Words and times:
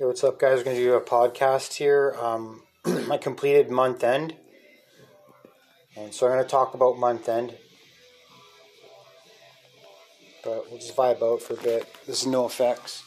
Hey, 0.00 0.06
what's 0.06 0.24
up, 0.24 0.38
guys? 0.38 0.56
We're 0.56 0.64
going 0.64 0.76
to 0.76 0.82
do 0.82 0.94
a 0.94 1.00
podcast 1.02 1.74
here. 1.74 2.16
Um, 2.18 2.62
I 3.10 3.18
completed 3.18 3.70
month 3.70 4.02
end. 4.02 4.34
And 5.94 6.14
so 6.14 6.26
I'm 6.26 6.32
going 6.32 6.42
to 6.42 6.48
talk 6.48 6.72
about 6.72 6.98
month 6.98 7.28
end. 7.28 7.54
But 10.42 10.70
we'll 10.70 10.80
just 10.80 10.96
vibe 10.96 11.22
out 11.22 11.42
for 11.42 11.52
a 11.52 11.62
bit. 11.62 11.86
This 12.06 12.22
is 12.22 12.26
no 12.26 12.46
effects. 12.46 13.02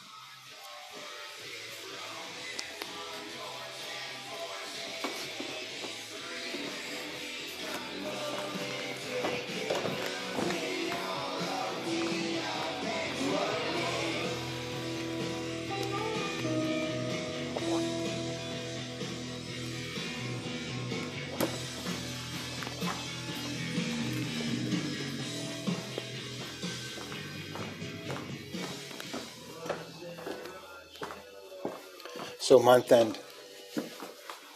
So 32.53 32.59
month 32.59 32.92
end. 32.92 33.17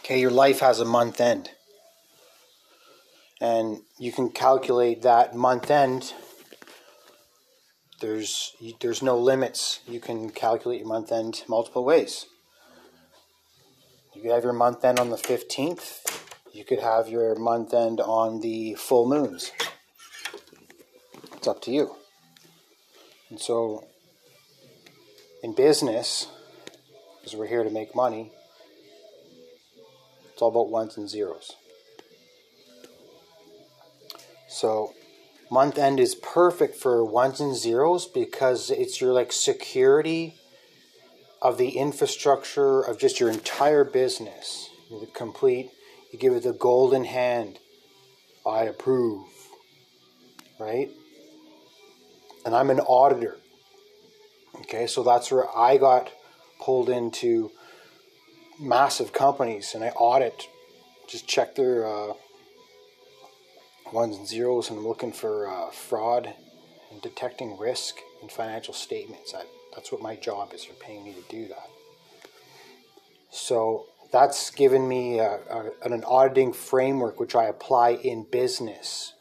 Okay, 0.04 0.20
your 0.20 0.30
life 0.30 0.60
has 0.60 0.78
a 0.78 0.84
month 0.84 1.20
end. 1.20 1.50
And 3.40 3.78
you 3.98 4.12
can 4.12 4.30
calculate 4.30 5.02
that 5.02 5.34
month 5.34 5.68
end. 5.68 6.12
There's 8.00 8.54
there's 8.80 9.02
no 9.02 9.18
limits. 9.18 9.80
You 9.84 9.98
can 9.98 10.30
calculate 10.30 10.78
your 10.78 10.86
month 10.86 11.10
end 11.10 11.42
multiple 11.48 11.84
ways. 11.84 12.26
You 14.14 14.22
could 14.22 14.30
have 14.30 14.44
your 14.44 14.52
month 14.52 14.84
end 14.84 15.00
on 15.00 15.10
the 15.10 15.16
15th. 15.16 16.22
You 16.52 16.64
could 16.64 16.78
have 16.78 17.08
your 17.08 17.34
month 17.34 17.74
end 17.74 18.00
on 18.00 18.42
the 18.42 18.74
full 18.74 19.08
moons. 19.08 19.50
It's 21.36 21.48
up 21.48 21.60
to 21.62 21.72
you. 21.72 21.96
And 23.28 23.40
so 23.40 23.88
in 25.42 25.52
business, 25.52 26.28
because 27.18 27.36
we're 27.36 27.46
here 27.46 27.64
to 27.64 27.70
make 27.70 27.94
money, 27.94 28.32
it's 30.32 30.42
all 30.42 30.50
about 30.50 30.70
ones 30.70 30.96
and 30.96 31.08
zeros. 31.08 31.56
So 34.48 34.94
month 35.50 35.78
end 35.78 36.00
is 36.00 36.14
perfect 36.14 36.76
for 36.76 37.04
ones 37.04 37.40
and 37.40 37.56
zeros 37.56 38.06
because 38.06 38.70
it's 38.70 39.00
your 39.00 39.12
like 39.12 39.32
security 39.32 40.36
of 41.40 41.58
the 41.58 41.70
infrastructure 41.70 42.80
of 42.80 42.98
just 42.98 43.20
your 43.20 43.30
entire 43.30 43.84
business. 43.84 44.70
The 44.90 45.06
complete, 45.06 45.70
you 46.12 46.18
give 46.18 46.32
it 46.32 46.42
the 46.42 46.52
golden 46.52 47.04
hand. 47.04 47.58
I 48.46 48.62
approve. 48.62 49.26
Right? 50.58 50.90
And 52.44 52.54
I'm 52.54 52.70
an 52.70 52.80
auditor. 52.80 53.36
Okay, 54.60 54.86
so 54.86 55.02
that's 55.02 55.30
where 55.30 55.46
I 55.56 55.76
got 55.76 56.10
pulled 56.60 56.88
into 56.88 57.50
massive 58.60 59.12
companies 59.12 59.74
and 59.74 59.84
I 59.84 59.88
audit, 59.90 60.48
just 61.08 61.26
check 61.26 61.54
their 61.54 61.86
uh, 61.86 62.12
ones 63.92 64.16
and 64.16 64.26
zeros 64.26 64.70
and 64.70 64.78
I'm 64.78 64.86
looking 64.86 65.12
for 65.12 65.48
uh, 65.48 65.70
fraud 65.70 66.32
and 66.90 67.00
detecting 67.02 67.58
risk 67.58 67.96
in 68.22 68.28
financial 68.28 68.74
statements. 68.74 69.34
I, 69.34 69.44
that's 69.74 69.92
what 69.92 70.02
my 70.02 70.16
job 70.16 70.52
is. 70.52 70.66
They're 70.66 70.74
paying 70.74 71.04
me 71.04 71.14
to 71.14 71.22
do 71.28 71.48
that. 71.48 71.68
So 73.30 73.86
that's 74.10 74.50
given 74.50 74.88
me 74.88 75.18
a, 75.18 75.38
a, 75.50 75.70
an 75.82 76.02
auditing 76.04 76.52
framework 76.52 77.20
which 77.20 77.34
I 77.34 77.44
apply 77.44 77.90
in 77.90 78.26
business, 78.30 79.12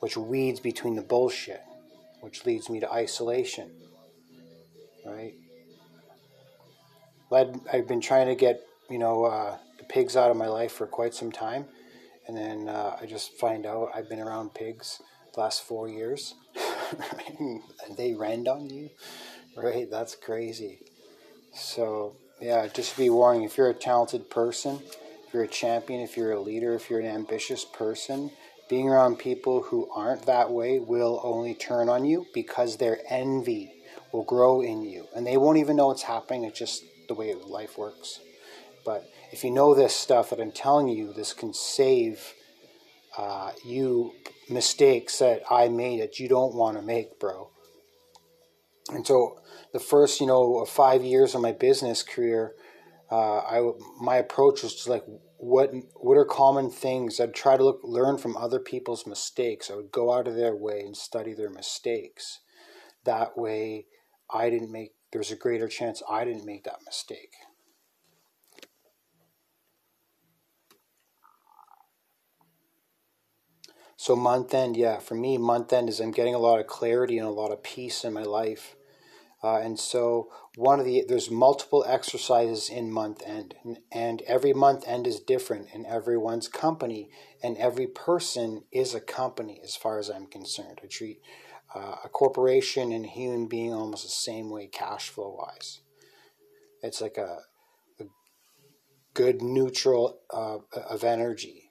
which 0.00 0.16
weeds 0.16 0.60
between 0.60 0.96
the 0.96 1.02
bullshit, 1.02 1.62
which 2.20 2.44
leads 2.44 2.68
me 2.68 2.80
to 2.80 2.92
isolation. 2.92 3.70
Right? 5.06 5.34
Led, 7.34 7.60
I've 7.72 7.88
been 7.88 8.00
trying 8.00 8.28
to 8.28 8.34
get 8.34 8.60
you 8.88 8.98
know 8.98 9.24
uh, 9.24 9.56
the 9.78 9.84
pigs 9.84 10.16
out 10.16 10.30
of 10.30 10.36
my 10.36 10.48
life 10.48 10.72
for 10.72 10.86
quite 10.86 11.14
some 11.14 11.32
time, 11.32 11.66
and 12.26 12.36
then 12.36 12.68
uh, 12.68 12.96
I 13.00 13.06
just 13.06 13.32
find 13.38 13.66
out 13.66 13.90
I've 13.94 14.08
been 14.08 14.20
around 14.20 14.54
pigs 14.54 15.02
the 15.34 15.40
last 15.40 15.62
four 15.62 15.88
years, 15.88 16.34
and 17.40 17.62
they 17.96 18.14
rend 18.14 18.46
on 18.48 18.70
you 18.70 18.90
right? 19.56 19.90
That's 19.90 20.14
crazy. 20.14 20.80
So, 21.52 22.16
yeah, 22.40 22.66
just 22.68 22.96
be 22.96 23.10
warning 23.10 23.44
if 23.44 23.56
you're 23.56 23.70
a 23.70 23.74
talented 23.74 24.30
person, 24.30 24.80
if 25.26 25.34
you're 25.34 25.44
a 25.44 25.48
champion, 25.48 26.00
if 26.00 26.16
you're 26.16 26.32
a 26.32 26.40
leader, 26.40 26.74
if 26.74 26.90
you're 26.90 27.00
an 27.00 27.06
ambitious 27.06 27.64
person, 27.64 28.30
being 28.68 28.88
around 28.88 29.18
people 29.18 29.62
who 29.62 29.88
aren't 29.94 30.26
that 30.26 30.50
way 30.50 30.78
will 30.78 31.20
only 31.22 31.54
turn 31.54 31.88
on 31.88 32.04
you 32.04 32.26
because 32.32 32.76
their 32.76 32.98
envy 33.08 33.72
will 34.12 34.24
grow 34.24 34.60
in 34.62 34.82
you. 34.82 35.06
And 35.14 35.26
they 35.26 35.36
won't 35.36 35.58
even 35.58 35.76
know 35.76 35.88
what's 35.88 36.02
happening. 36.02 36.44
It's 36.44 36.58
just 36.58 36.84
the 37.08 37.14
way 37.14 37.34
life 37.34 37.76
works. 37.78 38.20
But 38.84 39.08
if 39.32 39.44
you 39.44 39.50
know 39.50 39.74
this 39.74 39.94
stuff 39.94 40.30
that 40.30 40.40
I'm 40.40 40.52
telling 40.52 40.88
you, 40.88 41.12
this 41.12 41.32
can 41.32 41.54
save 41.54 42.34
uh, 43.16 43.52
you 43.64 44.12
mistakes 44.48 45.18
that 45.18 45.42
I 45.50 45.68
made 45.68 46.00
that 46.00 46.18
you 46.18 46.28
don't 46.28 46.54
want 46.54 46.76
to 46.76 46.82
make, 46.82 47.18
bro. 47.18 47.50
And 48.90 49.06
so 49.06 49.40
the 49.72 49.80
first, 49.80 50.20
you 50.20 50.26
know, 50.26 50.64
five 50.64 51.02
years 51.02 51.34
of 51.34 51.40
my 51.40 51.52
business 51.52 52.02
career, 52.02 52.54
uh, 53.10 53.38
I 53.38 53.72
my 54.00 54.16
approach 54.16 54.62
was 54.62 54.74
to 54.84 54.90
like 54.90 55.04
what 55.38 55.72
what 55.94 56.16
are 56.16 56.24
common 56.24 56.70
things. 56.70 57.20
I'd 57.20 57.34
try 57.34 57.56
to 57.56 57.64
look 57.64 57.80
learn 57.82 58.18
from 58.18 58.36
other 58.36 58.58
people's 58.58 59.06
mistakes. 59.06 59.70
I 59.70 59.76
would 59.76 59.92
go 59.92 60.12
out 60.12 60.28
of 60.28 60.34
their 60.34 60.54
way 60.54 60.80
and 60.80 60.96
study 60.96 61.32
their 61.32 61.50
mistakes. 61.50 62.40
That 63.04 63.36
way, 63.36 63.86
I 64.30 64.50
didn't 64.50 64.72
make. 64.72 64.93
There's 65.14 65.30
a 65.30 65.36
greater 65.36 65.68
chance 65.68 66.02
I 66.10 66.24
didn't 66.24 66.44
make 66.44 66.64
that 66.64 66.80
mistake. 66.84 67.34
So 73.96 74.16
month 74.16 74.52
end, 74.52 74.76
yeah, 74.76 74.98
for 74.98 75.14
me, 75.14 75.38
month 75.38 75.72
end 75.72 75.88
is 75.88 76.00
I'm 76.00 76.10
getting 76.10 76.34
a 76.34 76.38
lot 76.38 76.58
of 76.58 76.66
clarity 76.66 77.16
and 77.16 77.28
a 77.28 77.30
lot 77.30 77.52
of 77.52 77.62
peace 77.62 78.02
in 78.02 78.12
my 78.12 78.24
life. 78.24 78.74
Uh, 79.40 79.58
and 79.58 79.78
so 79.78 80.32
one 80.56 80.80
of 80.80 80.84
the 80.84 81.04
there's 81.06 81.30
multiple 81.30 81.84
exercises 81.86 82.68
in 82.68 82.90
month 82.90 83.22
end, 83.24 83.54
and, 83.62 83.78
and 83.92 84.20
every 84.22 84.52
month 84.52 84.82
end 84.84 85.06
is 85.06 85.20
different 85.20 85.68
in 85.72 85.86
everyone's 85.86 86.48
company, 86.48 87.08
and 87.40 87.56
every 87.58 87.86
person 87.86 88.64
is 88.72 88.94
a 88.94 89.00
company 89.00 89.60
as 89.62 89.76
far 89.76 90.00
as 90.00 90.10
I'm 90.10 90.26
concerned. 90.26 90.80
I 90.82 90.88
treat 90.88 91.20
uh, 91.74 91.96
a 92.04 92.08
corporation 92.08 92.92
and 92.92 93.04
a 93.04 93.08
human 93.08 93.46
being 93.46 93.72
almost 93.72 94.04
the 94.04 94.10
same 94.10 94.50
way, 94.50 94.66
cash 94.66 95.08
flow 95.08 95.36
wise. 95.38 95.80
It's 96.82 97.00
like 97.00 97.16
a, 97.16 97.40
a 98.00 98.04
good 99.14 99.42
neutral 99.42 100.20
uh, 100.32 100.58
of 100.88 101.04
energy 101.04 101.64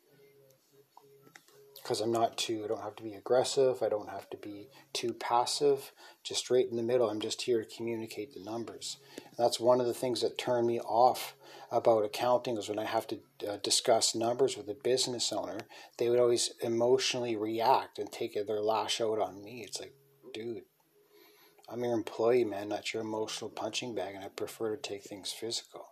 because 1.83 1.99
I'm 1.99 2.13
not 2.13 2.37
too, 2.37 2.63
I 2.63 2.67
don't 2.67 2.81
have 2.81 2.95
to 2.95 3.03
be 3.03 3.13
aggressive, 3.13 3.83
I 3.83 3.89
don't 3.89 4.09
have 4.09 4.29
to 4.29 4.37
be 4.37 4.69
too 4.93 5.13
passive, 5.13 5.91
just 6.23 6.49
right 6.49 6.67
in 6.67 6.77
the 6.77 6.83
middle. 6.83 7.09
I'm 7.09 7.19
just 7.19 7.41
here 7.41 7.61
to 7.61 7.75
communicate 7.75 8.33
the 8.33 8.39
numbers. 8.39 8.97
And 9.17 9.35
that's 9.37 9.59
one 9.59 9.81
of 9.81 9.85
the 9.85 9.93
things 9.93 10.21
that 10.21 10.37
turn 10.37 10.65
me 10.65 10.79
off 10.79 11.35
about 11.73 12.05
accounting 12.05 12.57
is 12.57 12.69
when 12.69 12.77
I 12.77 12.85
have 12.85 13.07
to 13.07 13.19
uh, 13.49 13.57
discuss 13.63 14.13
numbers 14.13 14.55
with 14.55 14.69
a 14.69 14.75
business 14.75 15.33
owner, 15.33 15.61
they 15.97 16.07
would 16.07 16.19
always 16.19 16.53
emotionally 16.61 17.35
react 17.35 17.97
and 17.97 18.11
take 18.11 18.35
their 18.35 18.61
lash 18.61 19.01
out 19.01 19.19
on 19.19 19.43
me. 19.43 19.63
It's 19.65 19.79
like, 19.79 19.95
dude, 20.33 20.61
I'm 21.67 21.83
your 21.83 21.93
employee, 21.93 22.43
man, 22.43 22.69
not 22.69 22.93
your 22.93 23.01
emotional 23.01 23.49
punching 23.49 23.95
bag, 23.95 24.13
and 24.13 24.23
I 24.23 24.27
prefer 24.27 24.75
to 24.75 24.81
take 24.81 25.03
things 25.03 25.31
physical. 25.31 25.87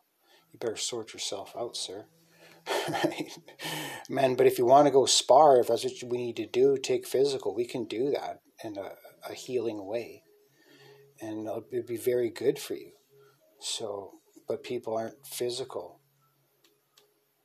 You 0.51 0.59
better 0.59 0.77
sort 0.77 1.13
yourself 1.13 1.53
out, 1.57 1.75
sir. 1.75 2.05
right? 2.89 3.31
Man, 4.07 4.35
but 4.35 4.45
if 4.45 4.59
you 4.59 4.65
want 4.65 4.85
to 4.85 4.91
go 4.91 5.07
spar, 5.07 5.59
if 5.59 5.67
that's 5.67 5.83
what 5.83 6.11
we 6.11 6.17
need 6.17 6.35
to 6.35 6.45
do, 6.45 6.77
take 6.77 7.07
physical, 7.07 7.55
we 7.55 7.65
can 7.65 7.85
do 7.85 8.11
that 8.11 8.41
in 8.63 8.77
a, 8.77 8.91
a 9.27 9.33
healing 9.33 9.83
way. 9.85 10.21
And 11.19 11.47
it'd 11.71 11.87
be 11.87 11.97
very 11.97 12.29
good 12.29 12.59
for 12.59 12.75
you. 12.75 12.91
So, 13.59 14.20
but 14.47 14.63
people 14.63 14.95
aren't 14.95 15.25
physical 15.25 15.99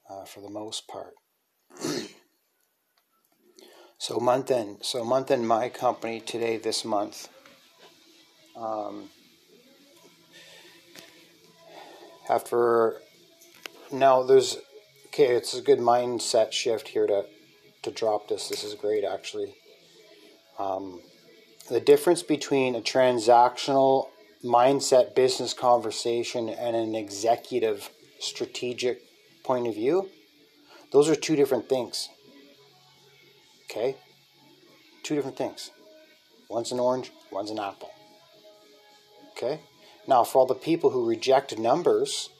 uh, 0.08 0.24
for 0.24 0.40
the 0.40 0.50
most 0.50 0.88
part. 0.88 1.14
so 3.98 4.18
month 4.18 4.50
end, 4.50 4.78
so 4.82 5.04
month 5.04 5.30
end, 5.30 5.46
my 5.46 5.68
company 5.68 6.20
today 6.20 6.56
this 6.56 6.84
month. 6.84 7.28
Um, 8.56 9.10
after 12.28 13.00
now, 13.92 14.22
there's 14.22 14.58
Okay, 15.18 15.34
it's 15.34 15.54
a 15.54 15.62
good 15.62 15.78
mindset 15.78 16.52
shift 16.52 16.88
here 16.88 17.06
to 17.06 17.24
to 17.84 17.90
drop 17.90 18.28
this. 18.28 18.50
This 18.50 18.64
is 18.64 18.74
great, 18.74 19.02
actually. 19.02 19.54
Um, 20.58 21.00
the 21.70 21.80
difference 21.80 22.22
between 22.22 22.74
a 22.74 22.82
transactional 22.82 24.08
mindset 24.46 25.14
business 25.14 25.52
conversation 25.52 26.48
and 26.48 26.76
an 26.76 26.94
executive 26.94 27.90
strategic 28.20 29.02
point 29.44 29.66
of 29.66 29.74
view, 29.74 30.08
those 30.92 31.08
are 31.08 31.14
two 31.14 31.36
different 31.36 31.68
things. 31.68 32.08
Okay? 33.70 33.96
Two 35.02 35.14
different 35.14 35.36
things. 35.36 35.70
One's 36.48 36.72
an 36.72 36.80
orange, 36.80 37.10
one's 37.30 37.50
an 37.50 37.58
apple. 37.58 37.90
Okay? 39.32 39.60
Now, 40.06 40.24
for 40.24 40.38
all 40.38 40.46
the 40.46 40.54
people 40.54 40.90
who 40.90 41.08
reject 41.08 41.58
numbers 41.58 42.30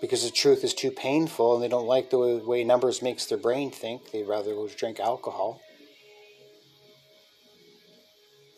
because 0.00 0.22
the 0.22 0.30
truth 0.30 0.62
is 0.62 0.74
too 0.74 0.90
painful 0.90 1.54
and 1.54 1.62
they 1.62 1.68
don't 1.68 1.86
like 1.86 2.10
the 2.10 2.18
way 2.18 2.62
numbers 2.64 3.02
makes 3.02 3.26
their 3.26 3.38
brain 3.38 3.70
think, 3.70 4.12
they'd 4.12 4.28
rather 4.28 4.54
go 4.54 4.68
drink 4.68 5.00
alcohol 5.00 5.60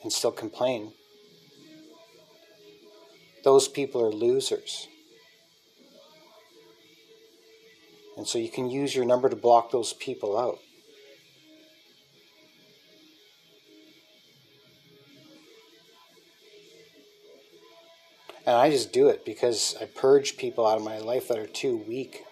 and 0.02 0.12
still 0.12 0.32
complain. 0.32 0.92
Those 3.42 3.68
people 3.68 4.02
are 4.02 4.12
losers. 4.12 4.88
And 8.16 8.26
so 8.26 8.38
you 8.38 8.50
can 8.50 8.70
use 8.70 8.94
your 8.94 9.06
number 9.06 9.28
to 9.28 9.36
block 9.36 9.70
those 9.70 9.94
people 9.94 10.38
out. 10.38 10.58
And 18.46 18.56
I 18.56 18.68
just 18.68 18.92
do 18.92 19.08
it 19.08 19.24
because 19.24 19.76
I 19.80 19.84
purge 19.84 20.36
people 20.36 20.66
out 20.66 20.76
of 20.76 20.82
my 20.82 20.98
life 20.98 21.28
that 21.28 21.38
are 21.38 21.46
too 21.46 21.84
weak. 21.88 22.24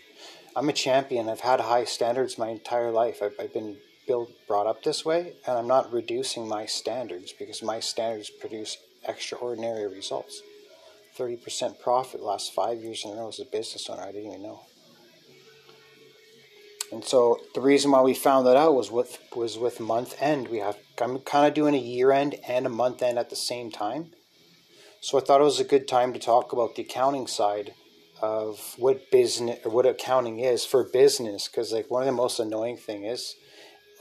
I'm 0.56 0.68
a 0.68 0.72
champion. 0.72 1.28
I've 1.28 1.40
had 1.40 1.60
high 1.60 1.84
standards 1.84 2.36
my 2.36 2.50
entire 2.50 2.90
life. 2.90 3.22
I've, 3.22 3.34
I've 3.40 3.54
been 3.54 3.78
built, 4.06 4.30
brought 4.46 4.66
up 4.66 4.82
this 4.82 5.04
way, 5.04 5.32
and 5.46 5.56
I'm 5.56 5.66
not 5.66 5.92
reducing 5.92 6.46
my 6.46 6.66
standards 6.66 7.32
because 7.32 7.62
my 7.62 7.80
standards 7.80 8.28
produce 8.28 8.76
extraordinary 9.08 9.88
results. 9.88 10.42
30% 11.18 11.80
profit 11.80 12.22
last 12.22 12.52
five 12.52 12.82
years 12.82 13.04
in 13.04 13.12
a 13.12 13.14
row 13.14 13.28
as 13.28 13.40
a 13.40 13.44
business 13.44 13.88
owner. 13.88 14.02
I 14.02 14.12
didn't 14.12 14.30
even 14.30 14.42
know. 14.42 14.60
And 16.90 17.04
so 17.04 17.40
the 17.54 17.60
reason 17.60 17.90
why 17.90 18.02
we 18.02 18.12
found 18.12 18.46
that 18.46 18.56
out 18.56 18.74
was 18.74 18.90
with 18.90 19.18
was 19.34 19.56
with 19.56 19.80
month 19.80 20.14
end. 20.20 20.48
We 20.48 20.58
have 20.58 20.76
I'm 21.00 21.20
kind 21.20 21.46
of 21.46 21.54
doing 21.54 21.74
a 21.74 21.78
year 21.78 22.12
end 22.12 22.36
and 22.46 22.66
a 22.66 22.68
month 22.68 23.02
end 23.02 23.18
at 23.18 23.30
the 23.30 23.36
same 23.36 23.70
time. 23.70 24.12
So 25.00 25.18
I 25.18 25.22
thought 25.22 25.40
it 25.40 25.44
was 25.44 25.58
a 25.58 25.64
good 25.64 25.88
time 25.88 26.12
to 26.12 26.18
talk 26.18 26.52
about 26.52 26.76
the 26.76 26.82
accounting 26.82 27.26
side 27.26 27.72
of 28.20 28.74
what 28.78 29.10
business 29.10 29.58
or 29.64 29.72
what 29.72 29.86
accounting 29.86 30.40
is 30.40 30.64
for 30.64 30.84
business 30.84 31.48
because 31.48 31.72
like 31.72 31.90
one 31.90 32.02
of 32.02 32.06
the 32.06 32.12
most 32.12 32.38
annoying 32.38 32.76
thing 32.76 33.04
is 33.04 33.34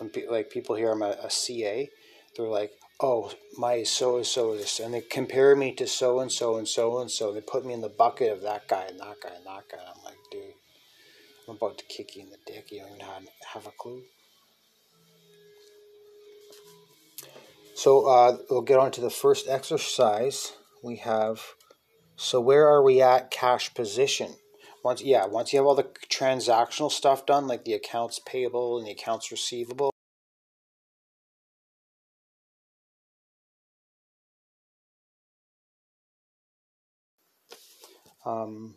when 0.02 0.10
pe- 0.10 0.28
like 0.28 0.50
people 0.50 0.76
hear 0.76 0.92
I'm 0.92 1.02
a, 1.02 1.16
a 1.24 1.30
CA, 1.30 1.90
they're 2.36 2.48
like, 2.48 2.72
"Oh, 3.04 3.32
my 3.58 3.84
so 3.84 4.18
and 4.18 4.26
so 4.26 4.54
is," 4.54 4.80
and 4.80 4.94
they 4.94 5.02
compare 5.02 5.56
me 5.56 5.74
to 5.76 5.88
so 5.88 6.20
and 6.20 6.32
so 6.32 6.58
and 6.58 6.68
so 6.68 7.00
and 7.00 7.10
so. 7.10 7.32
They 7.32 7.42
put 7.42 7.66
me 7.66 7.74
in 7.74 7.82
the 7.82 7.90
bucket 7.90 8.32
of 8.32 8.42
that 8.42 8.68
guy 8.68 8.84
and 8.84 9.00
that 9.00 9.18
guy 9.22 9.30
and 9.36 9.46
that 9.46 9.70
guy. 9.70 9.80
I'm 9.80 10.04
like, 10.04 10.20
dude, 10.32 10.54
I'm 11.48 11.56
about 11.56 11.78
to 11.80 11.86
kick 11.86 12.16
you 12.16 12.24
in 12.24 12.30
the 12.30 12.38
dick. 12.46 12.72
You 12.72 12.82
don't 12.82 12.90
even 12.90 13.06
have, 13.06 13.24
have 13.54 13.68
a 13.68 13.72
clue. 13.72 14.04
So 17.76 18.06
uh, 18.06 18.38
we'll 18.50 18.62
get 18.62 18.78
on 18.78 18.92
to 18.92 19.02
the 19.02 19.10
first 19.10 19.48
exercise. 19.48 20.54
We 20.84 20.98
have. 20.98 21.42
So 22.16 22.40
where 22.40 22.68
are 22.68 22.84
we 22.84 23.02
at 23.02 23.32
cash 23.32 23.74
position? 23.74 24.36
Once 24.84 25.02
yeah, 25.02 25.26
once 25.26 25.54
you 25.54 25.60
have 25.60 25.66
all 25.66 25.76
the 25.76 25.90
transactional 26.10 26.92
stuff 26.92 27.26
done, 27.26 27.48
like 27.48 27.66
the 27.66 27.74
accounts 27.74 28.20
payable 28.26 28.78
and 28.78 28.88
the 28.88 28.92
accounts 28.92 29.32
receivable. 29.32 29.91
Um, 38.26 38.76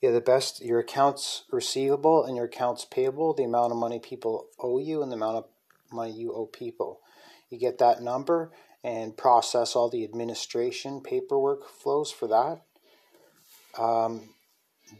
yeah, 0.00 0.10
the 0.10 0.20
best 0.20 0.64
your 0.64 0.80
accounts 0.80 1.44
receivable 1.50 2.24
and 2.24 2.36
your 2.36 2.46
accounts 2.46 2.84
payable, 2.84 3.34
the 3.34 3.44
amount 3.44 3.72
of 3.72 3.78
money 3.78 4.00
people 4.00 4.46
owe 4.58 4.78
you 4.78 5.02
and 5.02 5.12
the 5.12 5.16
amount 5.16 5.36
of 5.36 5.44
money 5.92 6.12
you 6.12 6.32
owe 6.32 6.46
people. 6.46 7.00
You 7.50 7.58
get 7.58 7.78
that 7.78 8.02
number 8.02 8.50
and 8.82 9.16
process 9.16 9.76
all 9.76 9.88
the 9.88 10.02
administration 10.02 11.02
paperwork 11.02 11.68
flows 11.68 12.10
for 12.10 12.26
that. 12.26 12.62
Um, 13.80 14.30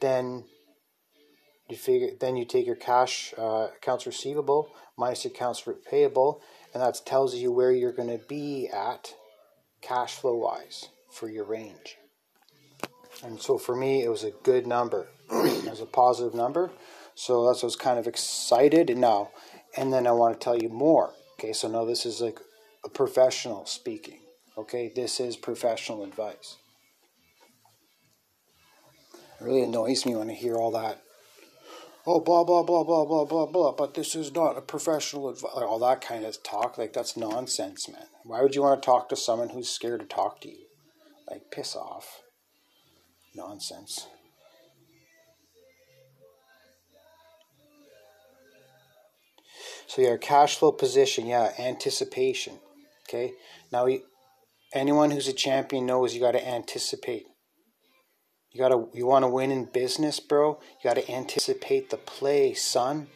then 0.00 0.44
you 1.69 1.76
figure 1.76 2.10
then 2.20 2.37
you 2.37 2.44
take 2.44 2.66
your 2.66 2.76
cash 2.76 3.34
uh, 3.37 3.69
accounts 3.76 4.06
receivable 4.06 4.70
minus 4.96 5.25
accounts 5.25 5.66
payable, 5.90 6.43
and 6.72 6.82
that 6.82 7.00
tells 7.05 7.34
you 7.34 7.50
where 7.50 7.72
you're 7.72 7.93
going 7.93 8.10
to 8.10 8.25
be 8.28 8.69
at 8.69 9.14
cash 9.81 10.14
flow 10.14 10.37
wise 10.37 10.90
for 11.10 11.28
your 11.28 11.44
range. 11.44 11.96
And 13.22 13.40
so 13.40 13.58
for 13.58 13.76
me, 13.76 14.02
it 14.02 14.08
was 14.08 14.24
a 14.24 14.32
good 14.42 14.66
number. 14.66 15.08
it 15.30 15.70
was 15.70 15.80
a 15.80 15.86
positive 15.86 16.34
number. 16.34 16.70
So 17.14 17.46
that's 17.46 17.62
I 17.62 17.66
was 17.66 17.76
kind 17.76 17.98
of 17.98 18.06
excited 18.06 18.96
now. 18.96 19.30
And 19.76 19.92
then 19.92 20.06
I 20.06 20.12
want 20.12 20.38
to 20.38 20.44
tell 20.44 20.56
you 20.56 20.69
more. 20.69 21.12
Okay, 21.38 21.52
so 21.52 21.69
now 21.69 21.84
this 21.84 22.04
is 22.04 22.20
like 22.20 22.38
a 22.84 22.88
professional 22.88 23.66
speaking. 23.66 24.20
Okay, 24.56 24.92
this 24.94 25.19
is 25.19 25.36
professional 25.36 26.04
advice. 26.04 26.56
It 29.40 29.44
really 29.44 29.62
annoys 29.62 30.04
me 30.04 30.14
when 30.14 30.30
I 30.30 30.34
hear 30.34 30.56
all 30.56 30.70
that. 30.72 31.02
Oh, 32.04 32.19
blah, 32.19 32.42
blah, 32.42 32.64
blah, 32.64 32.82
blah, 32.82 33.04
blah, 33.04 33.24
blah, 33.24 33.46
blah, 33.46 33.72
but 33.72 33.94
this 33.94 34.16
is 34.16 34.34
not 34.34 34.58
a 34.58 34.60
professional 34.60 35.28
advice. 35.28 35.52
All 35.54 35.78
that 35.78 36.00
kind 36.00 36.24
of 36.24 36.42
talk. 36.42 36.76
Like, 36.76 36.92
that's 36.92 37.16
nonsense, 37.16 37.88
man. 37.88 38.06
Why 38.24 38.42
would 38.42 38.56
you 38.56 38.62
want 38.62 38.82
to 38.82 38.86
talk 38.86 39.08
to 39.08 39.16
someone 39.16 39.50
who's 39.50 39.69
scared 39.69 40.00
to 40.00 40.06
talk 40.06 40.40
to 40.40 40.48
you? 40.48 40.66
Like, 41.30 41.50
piss 41.52 41.76
off. 41.76 42.21
Nonsense. 43.34 44.06
So, 49.87 50.00
your 50.00 50.19
cash 50.19 50.56
flow 50.56 50.73
position, 50.73 51.26
yeah, 51.26 51.52
anticipation. 51.58 52.58
Okay. 53.08 53.32
Now, 53.70 53.87
anyone 54.73 55.11
who's 55.11 55.29
a 55.29 55.32
champion 55.32 55.84
knows 55.87 56.14
you 56.14 56.20
got 56.20 56.32
to 56.32 56.49
anticipate. 56.49 57.26
You 58.52 58.58
gotta 58.61 58.87
you 58.93 59.06
want 59.06 59.25
to 59.25 59.29
win 59.29 59.50
in 59.50 59.64
business, 59.64 60.20
bro. 60.20 60.61
You 60.82 60.90
got 60.90 60.96
to 60.96 61.11
anticipate 61.11 61.90
the 61.90 61.96
play, 61.96 62.52
son. 62.55 63.08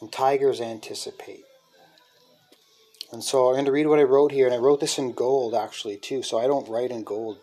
And 0.00 0.10
tigers 0.10 0.60
anticipate. 0.60 1.42
And 3.12 3.24
so 3.24 3.48
I'm 3.48 3.54
going 3.54 3.64
to 3.64 3.72
read 3.72 3.88
what 3.88 3.98
I 3.98 4.04
wrote 4.04 4.32
here, 4.32 4.46
and 4.46 4.54
I 4.54 4.58
wrote 4.58 4.80
this 4.80 4.98
in 4.98 5.12
gold 5.12 5.54
actually 5.54 5.96
too. 5.96 6.22
So 6.22 6.38
I 6.38 6.46
don't 6.46 6.68
write 6.68 6.90
in 6.90 7.02
gold. 7.02 7.38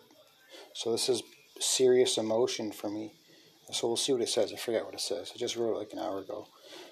So 0.78 0.92
this 0.92 1.08
is 1.08 1.24
serious 1.58 2.18
emotion 2.18 2.70
for 2.70 2.88
me. 2.88 3.12
So 3.72 3.88
we'll 3.88 3.96
see 3.96 4.12
what 4.12 4.22
it 4.22 4.28
says. 4.28 4.52
I 4.52 4.56
forget 4.56 4.84
what 4.84 4.94
it 4.94 5.00
says. 5.00 5.32
I 5.34 5.36
just 5.36 5.56
wrote 5.56 5.74
it 5.74 5.78
like 5.78 5.92
an 5.92 5.98
hour 5.98 6.20
ago. 6.20 6.46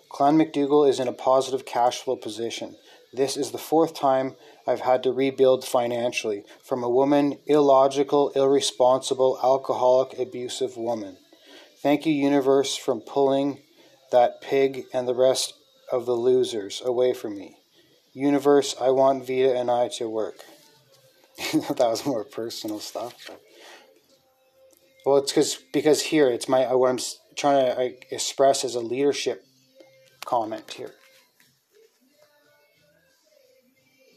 Clan 0.09 0.37
McDougall 0.37 0.89
is 0.89 0.99
in 0.99 1.07
a 1.07 1.13
positive 1.13 1.65
cash 1.65 2.01
flow 2.01 2.17
position. 2.17 2.75
This 3.13 3.37
is 3.37 3.53
the 3.53 3.59
fourth 3.59 3.95
time 3.95 4.35
I've 4.67 4.81
had 4.81 5.05
to 5.05 5.13
rebuild 5.13 5.65
financially 5.65 6.43
from 6.65 6.83
a 6.83 6.91
woman, 6.91 7.39
illogical, 7.47 8.31
irresponsible, 8.31 9.39
alcoholic, 9.41 10.19
abusive 10.19 10.77
woman. 10.77 11.19
Thank 11.81 12.07
you, 12.07 12.13
universe, 12.13 12.75
for 12.75 12.99
pulling 12.99 13.61
that 14.11 14.41
pig 14.41 14.87
and 14.93 15.07
the 15.07 15.15
rest 15.15 15.55
of 15.93 16.07
the 16.07 16.17
losers 16.17 16.83
away 16.85 17.13
from 17.13 17.37
me. 17.37 17.59
Universe, 18.13 18.75
I 18.81 18.91
want 18.91 19.29
Vita 19.29 19.57
and 19.57 19.71
I 19.71 19.87
to 19.99 20.09
work. 20.09 20.43
that 21.53 21.79
was 21.79 22.05
more 22.05 22.25
personal 22.25 22.81
stuff. 22.81 23.15
Well, 25.07 25.19
it's 25.19 25.31
because 25.31 25.59
because 25.73 26.03
here 26.03 26.29
it's 26.29 26.49
my 26.49 26.75
what 26.75 26.91
I'm 26.91 26.99
trying 27.37 27.77
to 27.77 27.95
express 28.13 28.65
as 28.65 28.75
a 28.75 28.81
leadership 28.81 29.45
comment 30.25 30.69
here. 30.73 30.95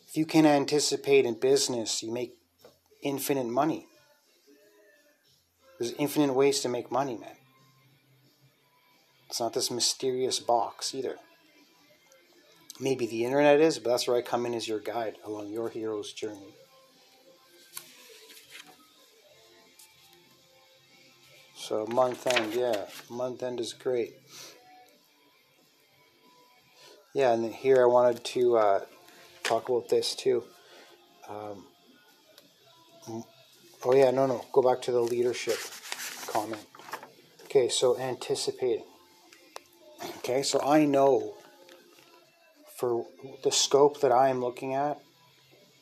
If 0.08 0.17
you 0.17 0.25
can 0.25 0.48
anticipate 0.48 1.25
in 1.25 1.39
business, 1.39 2.01
you 2.01 2.12
make 2.12 2.34
infinite 3.03 3.46
money. 3.46 3.86
There's 5.77 5.93
infinite 5.93 6.34
ways 6.34 6.62
to 6.62 6.69
make 6.69 6.91
money, 6.91 7.15
man. 7.15 7.38
It's 9.29 9.39
not 9.39 9.53
this 9.53 9.69
mysterious 9.69 10.39
box 10.39 10.96
either. 10.96 11.17
Maybe 12.79 13.05
the 13.05 13.25
internet 13.25 13.60
is, 13.60 13.77
but 13.77 13.91
that's 13.91 14.08
where 14.08 14.17
I 14.17 14.24
come 14.24 14.48
in 14.48 14.55
as 14.55 14.67
your 14.67 14.79
guide 14.79 15.17
along 15.24 15.50
your 15.50 15.69
hero's 15.69 16.13
journey. 16.13 16.55
So 21.59 21.85
month 21.87 22.25
end, 22.25 22.53
yeah, 22.53 22.85
month 23.09 23.43
end 23.43 23.59
is 23.59 23.73
great. 23.73 24.13
Yeah, 27.13 27.33
and 27.33 27.53
here 27.53 27.83
I 27.83 27.85
wanted 27.85 28.23
to 28.23 28.57
uh, 28.57 28.85
talk 29.43 29.67
about 29.67 29.89
this 29.89 30.15
too. 30.15 30.45
Um, 31.27 31.65
oh 33.83 33.93
yeah, 33.93 34.09
no, 34.11 34.25
no. 34.25 34.45
Go 34.53 34.61
back 34.61 34.81
to 34.83 34.91
the 34.91 35.01
leadership 35.01 35.57
comment. 36.27 36.65
Okay, 37.43 37.67
so 37.67 37.99
anticipating. 37.99 38.87
Okay, 40.19 40.41
so 40.43 40.61
I 40.61 40.85
know 40.85 41.35
for 42.77 43.05
the 43.43 43.51
scope 43.51 43.99
that 43.99 44.13
I 44.13 44.29
am 44.29 44.39
looking 44.39 44.75
at, 44.75 44.97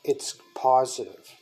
it's 0.04 0.38
positive. 0.56 1.36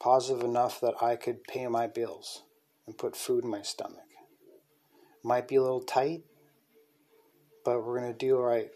Positive 0.00 0.44
enough 0.44 0.80
that 0.80 0.94
I 1.02 1.16
could 1.16 1.42
pay 1.44 1.66
my 1.66 1.88
bills 1.88 2.42
and 2.86 2.98
put 2.98 3.16
food 3.16 3.44
in 3.44 3.50
my 3.50 3.62
stomach. 3.62 4.08
Might 5.22 5.48
be 5.48 5.56
a 5.56 5.62
little 5.62 5.80
tight, 5.80 6.22
but 7.64 7.84
we're 7.84 7.98
going 7.98 8.12
to 8.12 8.18
do 8.18 8.36
all 8.36 8.42
right. 8.42 8.70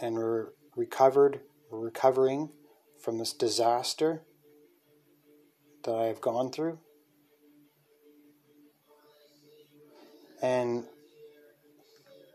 And 0.00 0.16
we're 0.16 0.48
recovered, 0.76 1.40
we're 1.70 1.80
recovering 1.80 2.50
from 3.00 3.18
this 3.18 3.32
disaster 3.32 4.22
that 5.84 5.94
I 5.94 6.06
have 6.06 6.20
gone 6.20 6.50
through. 6.50 6.78
And 10.42 10.84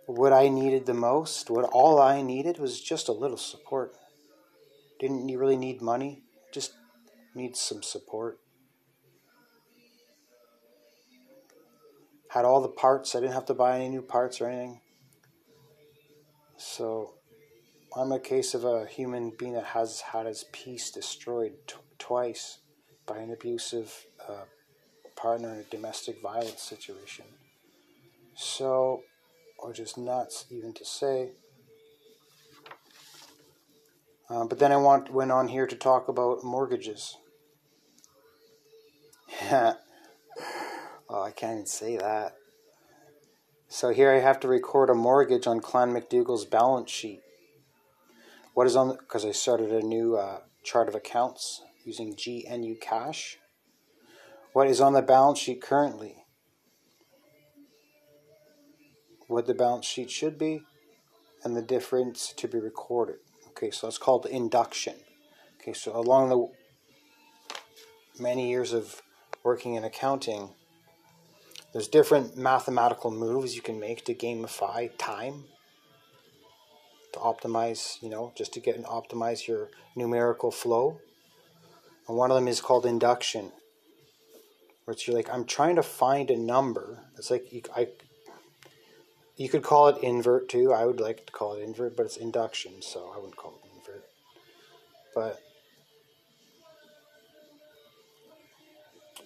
what 0.05 0.33
I 0.33 0.49
needed 0.49 0.85
the 0.85 0.93
most, 0.93 1.49
what 1.49 1.69
all 1.71 1.99
I 1.99 2.21
needed 2.21 2.59
was 2.59 2.81
just 2.81 3.07
a 3.07 3.13
little 3.13 3.37
support. 3.37 3.95
Didn't 4.99 5.27
really 5.27 5.57
need 5.57 5.81
money? 5.81 6.23
Just 6.53 6.73
need 7.35 7.55
some 7.55 7.81
support. 7.81 8.39
Had 12.33 12.45
all 12.45 12.61
the 12.61 12.67
parts. 12.67 13.13
I 13.13 13.19
didn't 13.19 13.35
have 13.35 13.45
to 13.45 13.53
buy 13.53 13.75
any 13.75 13.89
new 13.89 14.01
parts 14.01 14.41
or 14.41 14.47
anything. 14.47 14.79
So 16.57 17.13
I'm 17.95 18.11
a 18.11 18.19
case 18.19 18.55
of 18.55 18.65
a 18.65 18.87
human 18.87 19.33
being 19.37 19.53
that 19.53 19.65
has 19.65 20.01
had 20.01 20.25
his 20.25 20.43
peace 20.51 20.89
destroyed 20.89 21.53
t- 21.67 21.75
twice 21.99 22.57
by 23.05 23.17
an 23.17 23.29
abusive 23.29 24.07
uh, 24.27 24.45
partner 25.15 25.53
in 25.53 25.59
a 25.59 25.63
domestic 25.63 26.23
violence 26.23 26.63
situation. 26.63 27.25
So, 28.35 29.03
or 29.59 29.71
just 29.71 29.99
nuts 29.99 30.47
even 30.49 30.73
to 30.73 30.85
say. 30.85 31.33
Um, 34.31 34.47
but 34.47 34.57
then 34.57 34.71
I 34.71 34.77
want 34.77 35.13
went 35.13 35.31
on 35.31 35.49
here 35.49 35.67
to 35.67 35.75
talk 35.75 36.07
about 36.07 36.43
mortgages. 36.43 37.15
Oh, 41.09 41.23
I 41.23 41.31
can't 41.31 41.53
even 41.53 41.65
say 41.65 41.97
that. 41.97 42.35
So 43.67 43.89
here 43.89 44.11
I 44.11 44.19
have 44.19 44.39
to 44.41 44.47
record 44.47 44.89
a 44.89 44.95
mortgage 44.95 45.47
on 45.47 45.59
Clan 45.59 45.93
McDougall's 45.93 46.45
balance 46.45 46.91
sheet. 46.91 47.21
What 48.53 48.67
is 48.67 48.75
on? 48.75 48.97
Because 48.97 49.25
I 49.25 49.31
started 49.31 49.71
a 49.71 49.81
new 49.81 50.15
uh, 50.15 50.39
chart 50.63 50.87
of 50.87 50.95
accounts 50.95 51.61
using 51.83 52.15
GNU 52.15 52.75
Cash. 52.79 53.37
What 54.53 54.67
is 54.67 54.79
on 54.79 54.93
the 54.93 55.01
balance 55.01 55.39
sheet 55.39 55.61
currently? 55.61 56.23
what 59.33 59.47
the 59.47 59.53
balance 59.53 59.85
sheet 59.85 60.11
should 60.11 60.37
be, 60.37 60.63
and 61.43 61.55
the 61.55 61.61
difference 61.61 62.33
to 62.37 62.47
be 62.47 62.59
recorded. 62.59 63.17
Okay, 63.49 63.71
so 63.71 63.87
it's 63.87 63.97
called 63.97 64.25
induction. 64.25 64.95
Okay, 65.59 65.73
so 65.73 65.95
along 65.95 66.29
the 66.29 68.21
many 68.21 68.49
years 68.49 68.73
of 68.73 69.01
working 69.43 69.75
in 69.75 69.83
accounting, 69.83 70.51
there's 71.73 71.87
different 71.87 72.37
mathematical 72.37 73.11
moves 73.11 73.55
you 73.55 73.61
can 73.61 73.79
make 73.79 74.05
to 74.05 74.13
gamify 74.13 74.91
time, 74.97 75.45
to 77.13 77.19
optimize, 77.19 78.01
you 78.01 78.09
know, 78.09 78.31
just 78.35 78.53
to 78.53 78.59
get 78.59 78.75
and 78.75 78.85
optimize 78.85 79.47
your 79.47 79.69
numerical 79.95 80.51
flow. 80.51 80.99
And 82.07 82.15
one 82.15 82.29
of 82.29 82.35
them 82.35 82.47
is 82.47 82.61
called 82.61 82.85
induction, 82.85 83.51
where 84.85 84.93
it's 84.93 85.07
you're 85.07 85.15
like, 85.15 85.33
I'm 85.33 85.45
trying 85.45 85.75
to 85.77 85.83
find 85.83 86.29
a 86.29 86.37
number. 86.37 86.99
It's 87.17 87.31
like 87.31 87.51
you, 87.51 87.63
I 87.75 87.87
you 89.35 89.49
could 89.49 89.63
call 89.63 89.87
it 89.87 90.03
invert 90.03 90.49
too. 90.49 90.71
I 90.71 90.85
would 90.85 90.99
like 90.99 91.25
to 91.25 91.33
call 91.33 91.53
it 91.55 91.63
invert, 91.63 91.97
but 91.97 92.05
it's 92.05 92.17
induction, 92.17 92.81
so 92.81 93.11
I 93.13 93.17
wouldn't 93.17 93.35
call 93.35 93.59
it 93.63 93.69
invert. 93.75 94.05
But 95.15 95.41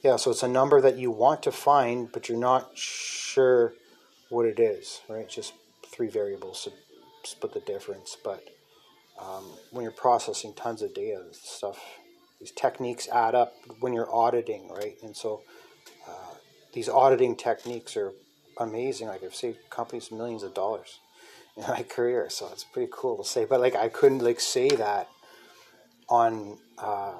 yeah, 0.07 0.15
so 0.15 0.31
it's 0.31 0.41
a 0.41 0.47
number 0.47 0.79
that 0.79 0.97
you 0.97 1.11
want 1.11 1.43
to 1.43 1.51
find, 1.51 2.09
but 2.13 2.29
you're 2.29 2.37
not 2.37 2.71
sure 2.77 3.73
what 4.29 4.45
it 4.45 4.57
is, 4.57 5.01
right? 5.09 5.27
Just 5.27 5.51
three 5.85 6.07
variables 6.07 6.63
to 6.63 6.71
split 7.23 7.53
the 7.53 7.59
difference. 7.59 8.15
But 8.23 8.41
um, 9.21 9.43
when 9.71 9.83
you're 9.83 9.91
processing 9.91 10.53
tons 10.53 10.81
of 10.81 10.93
data 10.93 11.19
and 11.25 11.35
stuff, 11.35 11.77
these 12.39 12.51
techniques 12.51 13.09
add 13.09 13.35
up 13.35 13.51
when 13.81 13.91
you're 13.91 14.09
auditing, 14.09 14.69
right? 14.69 14.95
And 15.03 15.13
so 15.13 15.41
uh, 16.07 16.35
these 16.71 16.87
auditing 16.87 17.35
techniques 17.35 17.97
are 17.97 18.13
amazing. 18.61 19.09
Like 19.09 19.25
I've 19.25 19.35
saved 19.35 19.57
companies 19.69 20.09
millions 20.09 20.43
of 20.43 20.53
dollars 20.53 20.99
in 21.57 21.63
my 21.63 21.83
career, 21.83 22.29
so 22.29 22.47
it's 22.53 22.63
pretty 22.63 22.89
cool 22.93 23.17
to 23.21 23.27
say. 23.27 23.43
But 23.43 23.59
like 23.59 23.75
I 23.75 23.89
couldn't 23.89 24.19
like 24.19 24.39
say 24.39 24.69
that 24.69 25.09
on 26.07 26.59
uh, 26.77 27.15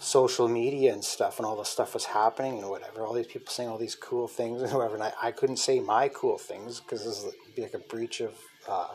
social 0.00 0.48
media 0.48 0.92
and 0.92 1.04
stuff, 1.04 1.38
and 1.38 1.46
all 1.46 1.56
the 1.56 1.64
stuff 1.64 1.94
was 1.94 2.06
happening 2.06 2.58
and 2.58 2.68
whatever. 2.68 3.06
All 3.06 3.12
these 3.12 3.26
people 3.26 3.48
saying 3.52 3.68
all 3.68 3.78
these 3.78 3.94
cool 3.94 4.26
things 4.26 4.62
and 4.62 4.72
whatever, 4.72 4.94
and 4.94 5.04
I, 5.04 5.12
I 5.22 5.30
couldn't 5.30 5.58
say 5.58 5.78
my 5.78 6.08
cool 6.08 6.38
things 6.38 6.80
because 6.80 7.04
this 7.04 7.22
would 7.24 7.54
be 7.54 7.62
like 7.62 7.74
a 7.74 7.78
breach 7.78 8.20
of 8.20 8.34
uh, 8.68 8.88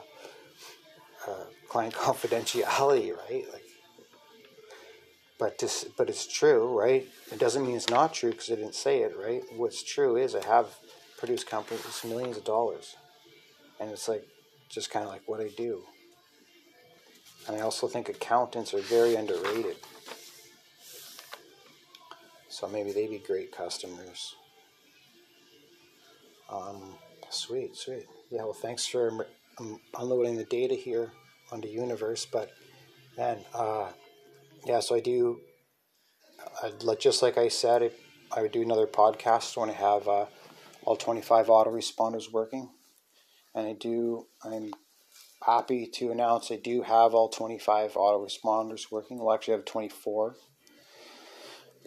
uh, 1.27 1.45
client 1.69 1.93
confidentiality, 2.07 3.15
right? 3.15 3.45
Like. 3.53 3.61
But 5.37 5.59
this, 5.59 5.85
but 5.97 6.09
it's 6.09 6.25
true, 6.25 6.79
right? 6.79 7.05
It 7.31 7.39
doesn't 7.39 7.65
mean 7.65 7.75
it's 7.75 7.89
not 7.89 8.13
true 8.13 8.31
because 8.31 8.49
I 8.49 8.55
didn't 8.55 8.73
say 8.73 9.01
it, 9.01 9.13
right? 9.17 9.43
What's 9.57 9.83
true 9.83 10.15
is 10.15 10.33
I 10.33 10.45
have 10.45 10.67
produced 11.17 11.47
companies 11.47 12.03
millions 12.05 12.37
of 12.37 12.45
dollars. 12.45 12.95
And 13.79 13.91
it's 13.91 14.07
like 14.07 14.25
just 14.69 14.91
kind 14.91 15.05
of 15.05 15.11
like 15.11 15.23
what 15.25 15.41
I 15.41 15.49
do. 15.49 15.83
And 17.47 17.57
I 17.57 17.61
also 17.61 17.87
think 17.87 18.09
accountants 18.09 18.73
are 18.73 18.79
very 18.79 19.15
underrated. 19.15 19.75
So 22.55 22.69
maybe 22.69 22.93
they'd 22.93 23.09
be 23.09 23.19
great 23.19 23.51
customers. 23.51 24.33
Um, 26.49 26.95
sweet, 27.29 27.75
sweet. 27.75 28.05
Yeah, 28.29 28.43
well, 28.43 28.53
thanks 28.53 28.85
for 28.85 29.27
um, 29.59 29.81
unloading 29.99 30.37
the 30.37 30.45
data 30.45 30.73
here 30.73 31.11
on 31.51 31.59
the 31.59 31.67
universe. 31.67 32.25
But 32.25 32.51
man, 33.17 33.39
uh, 33.53 33.89
yeah, 34.65 34.79
so 34.79 34.95
I 34.95 35.01
do, 35.01 35.41
I'd, 36.63 36.99
just 36.99 37.21
like 37.21 37.37
I 37.37 37.49
said, 37.49 37.91
I 38.31 38.41
would 38.41 38.53
do 38.53 38.61
another 38.61 38.87
podcast 38.87 39.57
when 39.57 39.69
I 39.69 39.73
have. 39.73 40.07
Uh, 40.07 40.27
all 40.85 40.95
25 40.95 41.47
autoresponders 41.47 42.31
working. 42.31 42.69
And 43.53 43.67
I 43.67 43.73
do, 43.73 44.27
I'm 44.43 44.71
happy 45.45 45.87
to 45.95 46.11
announce 46.11 46.51
I 46.51 46.57
do 46.57 46.83
have 46.83 47.13
all 47.13 47.27
25 47.27 47.93
autoresponders 47.93 48.91
working. 48.91 49.19
We'll 49.19 49.33
actually 49.33 49.55
have 49.55 49.65
24. 49.65 50.35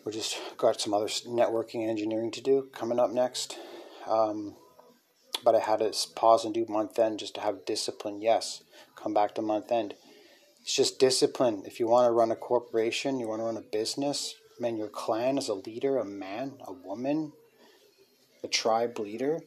We 0.04 0.12
just 0.12 0.38
got 0.56 0.80
some 0.80 0.94
other 0.94 1.06
networking 1.06 1.80
and 1.80 1.90
engineering 1.90 2.30
to 2.32 2.40
do 2.40 2.68
coming 2.72 2.98
up 2.98 3.10
next. 3.10 3.58
Um, 4.06 4.56
but 5.44 5.54
I 5.54 5.60
had 5.60 5.80
to 5.80 5.94
pause 6.14 6.44
and 6.44 6.54
do 6.54 6.66
month 6.68 6.98
end 6.98 7.20
just 7.20 7.34
to 7.36 7.40
have 7.40 7.64
discipline. 7.64 8.20
Yes, 8.20 8.62
come 8.96 9.14
back 9.14 9.34
to 9.34 9.42
month 9.42 9.70
end. 9.70 9.94
It's 10.62 10.74
just 10.74 10.98
discipline. 10.98 11.62
If 11.66 11.80
you 11.80 11.86
want 11.86 12.06
to 12.06 12.12
run 12.12 12.30
a 12.30 12.36
corporation, 12.36 13.20
you 13.20 13.28
want 13.28 13.40
to 13.40 13.44
run 13.44 13.56
a 13.56 13.62
business, 13.62 14.34
man, 14.58 14.76
your 14.76 14.88
clan 14.88 15.38
is 15.38 15.48
a 15.48 15.54
leader, 15.54 15.98
a 15.98 16.04
man, 16.04 16.54
a 16.66 16.72
woman, 16.72 17.32
a 18.42 18.48
tribe 18.48 18.98
leader, 18.98 19.40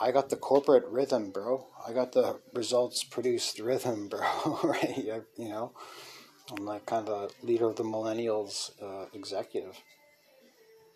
I 0.00 0.12
got 0.12 0.28
the 0.28 0.36
corporate 0.36 0.86
rhythm, 0.86 1.30
bro. 1.30 1.66
I 1.86 1.92
got 1.92 2.12
the 2.12 2.38
results 2.54 3.02
produced 3.02 3.58
rhythm, 3.58 4.08
bro. 4.08 4.60
right? 4.62 4.96
You 4.96 5.48
know, 5.48 5.72
I'm 6.50 6.64
like 6.64 6.86
kind 6.86 7.08
of 7.08 7.30
the 7.40 7.46
leader 7.46 7.66
of 7.66 7.76
the 7.76 7.84
millennials 7.84 8.70
uh, 8.82 9.06
executive. 9.12 9.76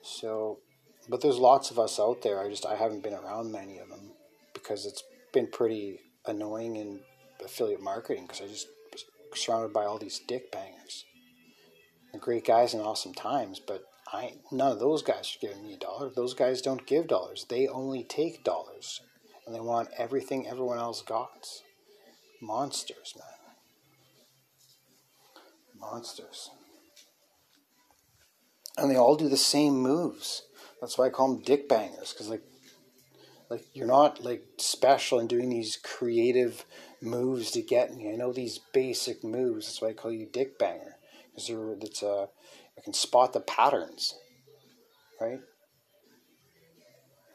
So, 0.03 0.59
but 1.09 1.21
there's 1.21 1.39
lots 1.39 1.71
of 1.71 1.79
us 1.79 2.01
out 2.01 2.23
there. 2.23 2.41
I 2.41 2.49
just 2.49 2.67
I 2.67 2.77
haven't 2.77 3.03
been 3.03 3.15
around 3.15 3.53
many 3.53 3.79
of 3.79 3.89
them 3.89 4.13
because 4.55 4.87
it's 4.87 5.03
been 5.33 5.49
pretty 5.49 6.01
annoying 6.27 6.77
in 6.77 7.01
affiliate 7.45 7.83
marketing 7.83 8.27
because 8.27 8.41
I 8.41 8.47
just 8.47 8.69
was 8.91 9.05
surrounded 9.35 9.73
by 9.73 9.85
all 9.85 9.99
these 9.99 10.21
dick 10.27 10.51
bangers. 10.51 11.05
They're 12.13 12.21
great 12.21 12.47
guys 12.47 12.75
and 12.75 12.83
awesome 12.83 13.15
times, 13.15 13.61
but 13.61 13.85
I 14.13 14.35
none 14.51 14.73
of 14.73 14.79
those 14.79 15.03
guys 15.03 15.37
are 15.37 15.47
giving 15.47 15.63
me 15.63 15.75
a 15.75 15.79
dollar. 15.79 16.11
Those 16.11 16.35
guys 16.35 16.63
don't 16.63 16.87
give 16.87 17.09
dollars. 17.09 17.47
They 17.49 17.69
only 17.69 18.05
take 18.05 18.45
dollars, 18.45 19.01
and 19.47 19.55
they 19.55 19.61
want 19.61 19.89
everything 19.99 20.47
everyone 20.47 20.79
else 20.79 21.03
got. 21.03 21.47
Monsters, 22.41 23.15
man. 23.17 23.32
Monsters. 25.83 26.51
And 28.79 28.91
they 28.91 28.97
all 28.97 29.17
do 29.17 29.29
the 29.29 29.37
same 29.37 29.75
moves. 29.75 30.45
That's 30.81 30.97
why 30.97 31.07
I 31.07 31.11
call 31.11 31.35
them 31.35 31.43
dick 31.45 31.69
bangers, 31.69 32.13
because 32.13 32.31
like, 32.31 32.43
like 33.51 33.65
you're 33.75 33.87
not 33.87 34.25
like 34.25 34.43
special 34.57 35.19
in 35.21 35.27
doing 35.27 35.51
these 35.51 35.77
creative 35.77 36.65
moves 37.03 37.51
to 37.51 37.61
get 37.61 37.95
me. 37.95 38.11
I 38.11 38.17
know 38.17 38.33
these 38.33 38.61
basic 38.73 39.23
moves. 39.23 39.67
That's 39.67 39.83
why 39.83 39.89
I 39.89 39.93
call 39.93 40.13
you 40.13 40.27
dick 40.33 40.59
banger, 40.59 40.97
because 41.31 41.49
you're 41.49 41.77
it's 41.81 42.03
a 42.03 42.29
I 42.79 42.81
can 42.81 42.95
spot 42.95 43.35
the 43.35 43.41
patterns, 43.41 44.15
right? 45.21 45.41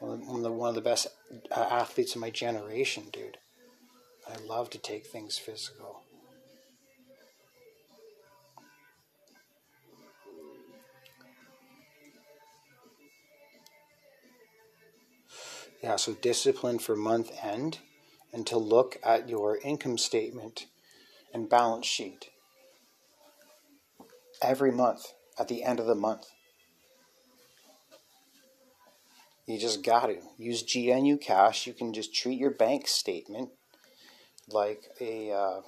One 0.00 0.22
of 0.36 0.42
the, 0.42 0.52
one 0.52 0.68
of 0.68 0.74
the 0.74 0.80
best 0.80 1.08
uh, 1.50 1.60
athletes 1.60 2.14
of 2.14 2.20
my 2.20 2.30
generation, 2.30 3.04
dude. 3.12 3.38
I 4.28 4.36
love 4.44 4.70
to 4.70 4.78
take 4.78 5.06
things 5.06 5.38
physical. 5.38 6.02
Yeah, 15.88 15.96
so 15.96 16.12
discipline 16.12 16.80
for 16.80 16.94
month 16.94 17.30
end 17.42 17.78
and 18.30 18.46
to 18.46 18.58
look 18.58 18.98
at 19.02 19.26
your 19.26 19.56
income 19.56 19.96
statement 19.96 20.66
and 21.32 21.48
balance 21.48 21.86
sheet 21.86 22.28
every 24.42 24.70
month 24.70 25.14
at 25.38 25.48
the 25.48 25.64
end 25.64 25.80
of 25.80 25.86
the 25.86 25.94
month. 25.94 26.26
You 29.46 29.58
just 29.58 29.82
got 29.82 30.08
to 30.08 30.18
use 30.36 30.62
GNU 30.62 31.16
Cash. 31.16 31.66
You 31.66 31.72
can 31.72 31.94
just 31.94 32.14
treat 32.14 32.38
your 32.38 32.50
bank 32.50 32.86
statement 32.86 33.48
like 34.46 34.90
a 35.00 35.32
uh, 35.32 35.60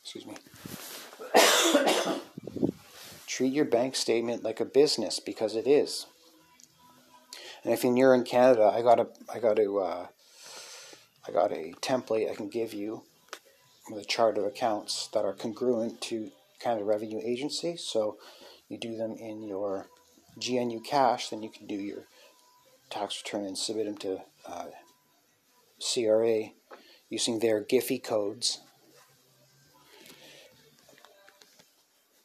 excuse 0.00 0.24
me. 0.24 0.34
treat 3.26 3.52
your 3.52 3.66
bank 3.66 3.96
statement 3.96 4.42
like 4.42 4.60
a 4.60 4.64
business 4.64 5.20
because 5.20 5.54
it 5.54 5.66
is. 5.66 6.06
And 7.68 7.74
if 7.74 7.84
you're 7.84 8.14
in 8.14 8.24
Canada, 8.24 8.72
I 8.74 8.80
got 8.80 8.98
a 8.98 9.08
I 9.30 9.40
got 9.40 9.58
a 9.58 9.70
uh, 9.70 10.06
I 11.28 11.32
got 11.32 11.52
a 11.52 11.74
template 11.82 12.30
I 12.30 12.34
can 12.34 12.48
give 12.48 12.72
you 12.72 13.02
with 13.90 14.02
a 14.02 14.06
chart 14.06 14.38
of 14.38 14.44
accounts 14.44 15.08
that 15.08 15.26
are 15.26 15.34
congruent 15.34 16.00
to 16.00 16.30
Canada 16.60 16.86
Revenue 16.86 17.20
Agency. 17.22 17.76
So 17.76 18.16
you 18.70 18.78
do 18.78 18.96
them 18.96 19.16
in 19.18 19.42
your 19.42 19.86
GNU 20.42 20.80
Cash, 20.80 21.28
then 21.28 21.42
you 21.42 21.50
can 21.50 21.66
do 21.66 21.74
your 21.74 22.04
tax 22.88 23.22
return 23.22 23.44
and 23.44 23.58
submit 23.58 23.84
them 23.84 23.98
to 23.98 24.22
uh, 24.46 24.68
CRA 25.78 26.44
using 27.10 27.38
their 27.38 27.62
GIFI 27.62 28.02
codes. 28.02 28.60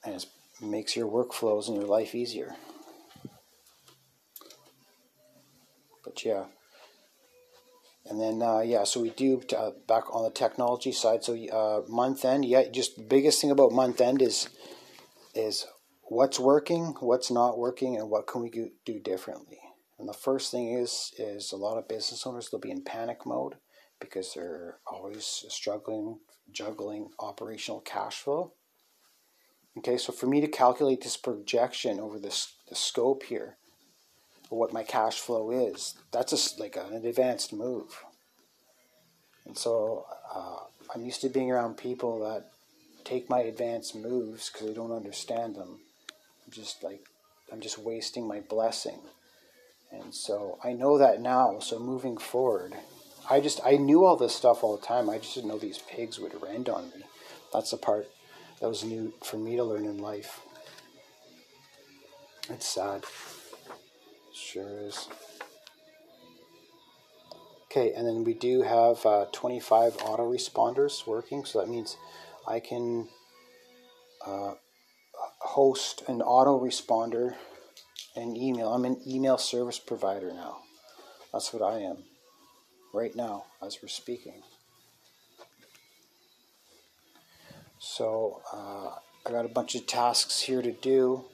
And 0.05 0.15
it 0.15 0.25
makes 0.61 0.95
your 0.95 1.09
workflows 1.09 1.67
and 1.67 1.75
your 1.75 1.87
life 1.87 2.15
easier. 2.15 2.55
But 6.13 6.25
yeah. 6.25 6.45
And 8.05 8.19
then, 8.19 8.41
uh, 8.41 8.59
yeah, 8.59 8.83
so 8.83 9.01
we 9.01 9.11
do 9.11 9.41
uh, 9.57 9.71
back 9.87 10.13
on 10.13 10.23
the 10.23 10.29
technology 10.29 10.91
side. 10.91 11.23
So 11.23 11.33
uh, 11.33 11.89
month 11.89 12.25
end, 12.25 12.45
yeah, 12.45 12.69
just 12.69 12.97
the 12.97 13.03
biggest 13.03 13.39
thing 13.39 13.51
about 13.51 13.71
month 13.71 14.01
end 14.01 14.21
is 14.21 14.49
is 15.33 15.65
what's 16.03 16.39
working, 16.39 16.95
what's 16.99 17.31
not 17.31 17.57
working, 17.57 17.97
and 17.97 18.09
what 18.09 18.27
can 18.27 18.41
we 18.41 18.51
do 18.85 18.99
differently. 18.99 19.57
And 19.97 20.07
the 20.07 20.13
first 20.13 20.51
thing 20.51 20.73
is 20.73 21.13
is 21.17 21.51
a 21.51 21.57
lot 21.57 21.77
of 21.77 21.87
business 21.87 22.27
owners 22.27 22.49
they'll 22.49 22.59
be 22.59 22.71
in 22.71 22.83
panic 22.83 23.25
mode 23.25 23.55
because 23.99 24.33
they're 24.33 24.79
always 24.85 25.45
struggling 25.47 26.19
juggling 26.51 27.09
operational 27.19 27.79
cash 27.79 28.17
flow. 28.17 28.53
Okay, 29.77 29.97
so 29.97 30.11
for 30.11 30.27
me 30.27 30.41
to 30.41 30.47
calculate 30.47 31.01
this 31.01 31.17
projection 31.17 31.99
over 32.01 32.19
this 32.19 32.53
the 32.67 32.75
scope 32.75 33.23
here, 33.23 33.57
what 34.55 34.73
my 34.73 34.83
cash 34.83 35.19
flow 35.19 35.51
is, 35.51 35.95
that's 36.11 36.31
just 36.31 36.59
like 36.59 36.75
an 36.75 37.05
advanced 37.05 37.53
move. 37.53 38.03
And 39.45 39.57
so 39.57 40.05
uh, 40.33 40.59
I'm 40.93 41.05
used 41.05 41.21
to 41.21 41.29
being 41.29 41.51
around 41.51 41.77
people 41.77 42.19
that 42.21 42.49
take 43.03 43.29
my 43.29 43.39
advanced 43.39 43.95
moves 43.95 44.49
because 44.49 44.67
they 44.67 44.73
don't 44.73 44.91
understand 44.91 45.55
them. 45.55 45.79
I'm 46.45 46.51
just 46.51 46.83
like, 46.83 47.05
I'm 47.51 47.61
just 47.61 47.77
wasting 47.77 48.27
my 48.27 48.39
blessing. 48.39 48.99
And 49.91 50.13
so 50.13 50.57
I 50.63 50.73
know 50.73 50.97
that 50.97 51.21
now. 51.21 51.59
So 51.59 51.79
moving 51.79 52.17
forward, 52.17 52.73
I 53.29 53.39
just, 53.39 53.59
I 53.65 53.77
knew 53.77 54.05
all 54.05 54.15
this 54.15 54.35
stuff 54.35 54.63
all 54.63 54.77
the 54.77 54.85
time. 54.85 55.09
I 55.09 55.17
just 55.17 55.35
didn't 55.35 55.49
know 55.49 55.59
these 55.59 55.77
pigs 55.79 56.19
would 56.19 56.41
rend 56.41 56.69
on 56.69 56.85
me. 56.85 57.03
That's 57.53 57.71
the 57.71 57.77
part 57.77 58.07
that 58.59 58.67
was 58.69 58.83
new 58.83 59.13
for 59.23 59.37
me 59.37 59.55
to 59.55 59.63
learn 59.63 59.85
in 59.85 59.97
life. 59.97 60.41
It's 62.49 62.67
sad. 62.67 63.05
Sure 64.33 64.79
is. 64.79 65.07
Okay, 67.65 67.93
and 67.93 68.07
then 68.07 68.23
we 68.23 68.33
do 68.33 68.61
have 68.61 69.05
uh, 69.05 69.25
25 69.31 69.97
autoresponders 69.97 71.07
working, 71.07 71.45
so 71.45 71.59
that 71.59 71.69
means 71.69 71.97
I 72.47 72.59
can 72.59 73.07
uh, 74.25 74.53
host 75.39 76.03
an 76.07 76.19
autoresponder 76.19 77.35
and 78.15 78.37
email. 78.37 78.73
I'm 78.73 78.85
an 78.85 79.01
email 79.07 79.37
service 79.37 79.79
provider 79.79 80.33
now. 80.33 80.57
That's 81.31 81.53
what 81.53 81.63
I 81.63 81.79
am 81.79 82.03
right 82.93 83.15
now 83.15 83.45
as 83.65 83.79
we're 83.81 83.89
speaking. 83.89 84.43
So 87.79 88.41
uh, 88.53 88.95
I 89.25 89.31
got 89.31 89.45
a 89.45 89.49
bunch 89.49 89.75
of 89.75 89.87
tasks 89.87 90.41
here 90.41 90.61
to 90.61 90.71
do. 90.71 91.25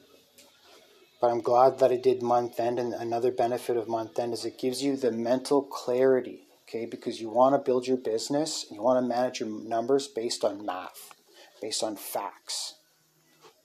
But 1.20 1.30
I'm 1.30 1.40
glad 1.40 1.78
that 1.78 1.92
I 1.92 1.96
did 1.96 2.22
month 2.22 2.58
end. 2.58 2.78
And 2.78 2.94
another 2.94 3.30
benefit 3.30 3.76
of 3.76 3.88
month 3.88 4.18
end 4.18 4.32
is 4.32 4.44
it 4.44 4.58
gives 4.58 4.82
you 4.82 4.96
the 4.96 5.12
mental 5.12 5.62
clarity, 5.62 6.44
okay? 6.62 6.86
Because 6.86 7.20
you 7.20 7.28
want 7.28 7.54
to 7.54 7.58
build 7.58 7.86
your 7.86 7.98
business 7.98 8.64
and 8.68 8.76
you 8.76 8.82
want 8.82 9.02
to 9.02 9.08
manage 9.08 9.40
your 9.40 9.48
numbers 9.48 10.08
based 10.08 10.44
on 10.44 10.64
math, 10.64 11.14
based 11.60 11.82
on 11.82 11.96
facts, 11.96 12.74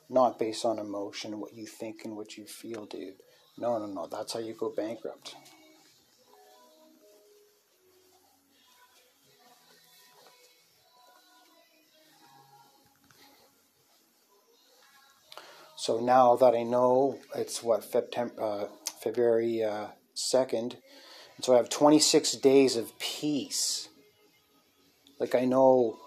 not 0.10 0.38
based 0.38 0.66
on 0.66 0.80
emotion, 0.80 1.40
what 1.40 1.54
you 1.54 1.66
think 1.66 2.02
and 2.04 2.16
what 2.16 2.38
you 2.38 2.46
feel, 2.46 2.86
dude. 2.86 3.16
No, 3.58 3.80
no, 3.80 3.86
no. 3.86 4.08
That's 4.12 4.34
how 4.34 4.40
you 4.40 4.54
go 4.54 4.74
bankrupt. 4.76 5.36
So 15.86 16.00
now 16.00 16.36
that 16.38 16.56
I 16.56 16.64
know 16.64 17.20
it's 17.36 17.62
what 17.62 17.86
uh, 17.96 18.66
February 19.04 19.64
uh, 19.64 19.90
2nd, 20.16 20.78
so 21.44 21.54
I 21.54 21.58
have 21.58 21.70
26 21.70 22.32
days 22.38 22.76
of 22.76 22.98
peace. 22.98 23.88
Like 25.20 25.36
I 25.36 25.46
know 25.46 26.00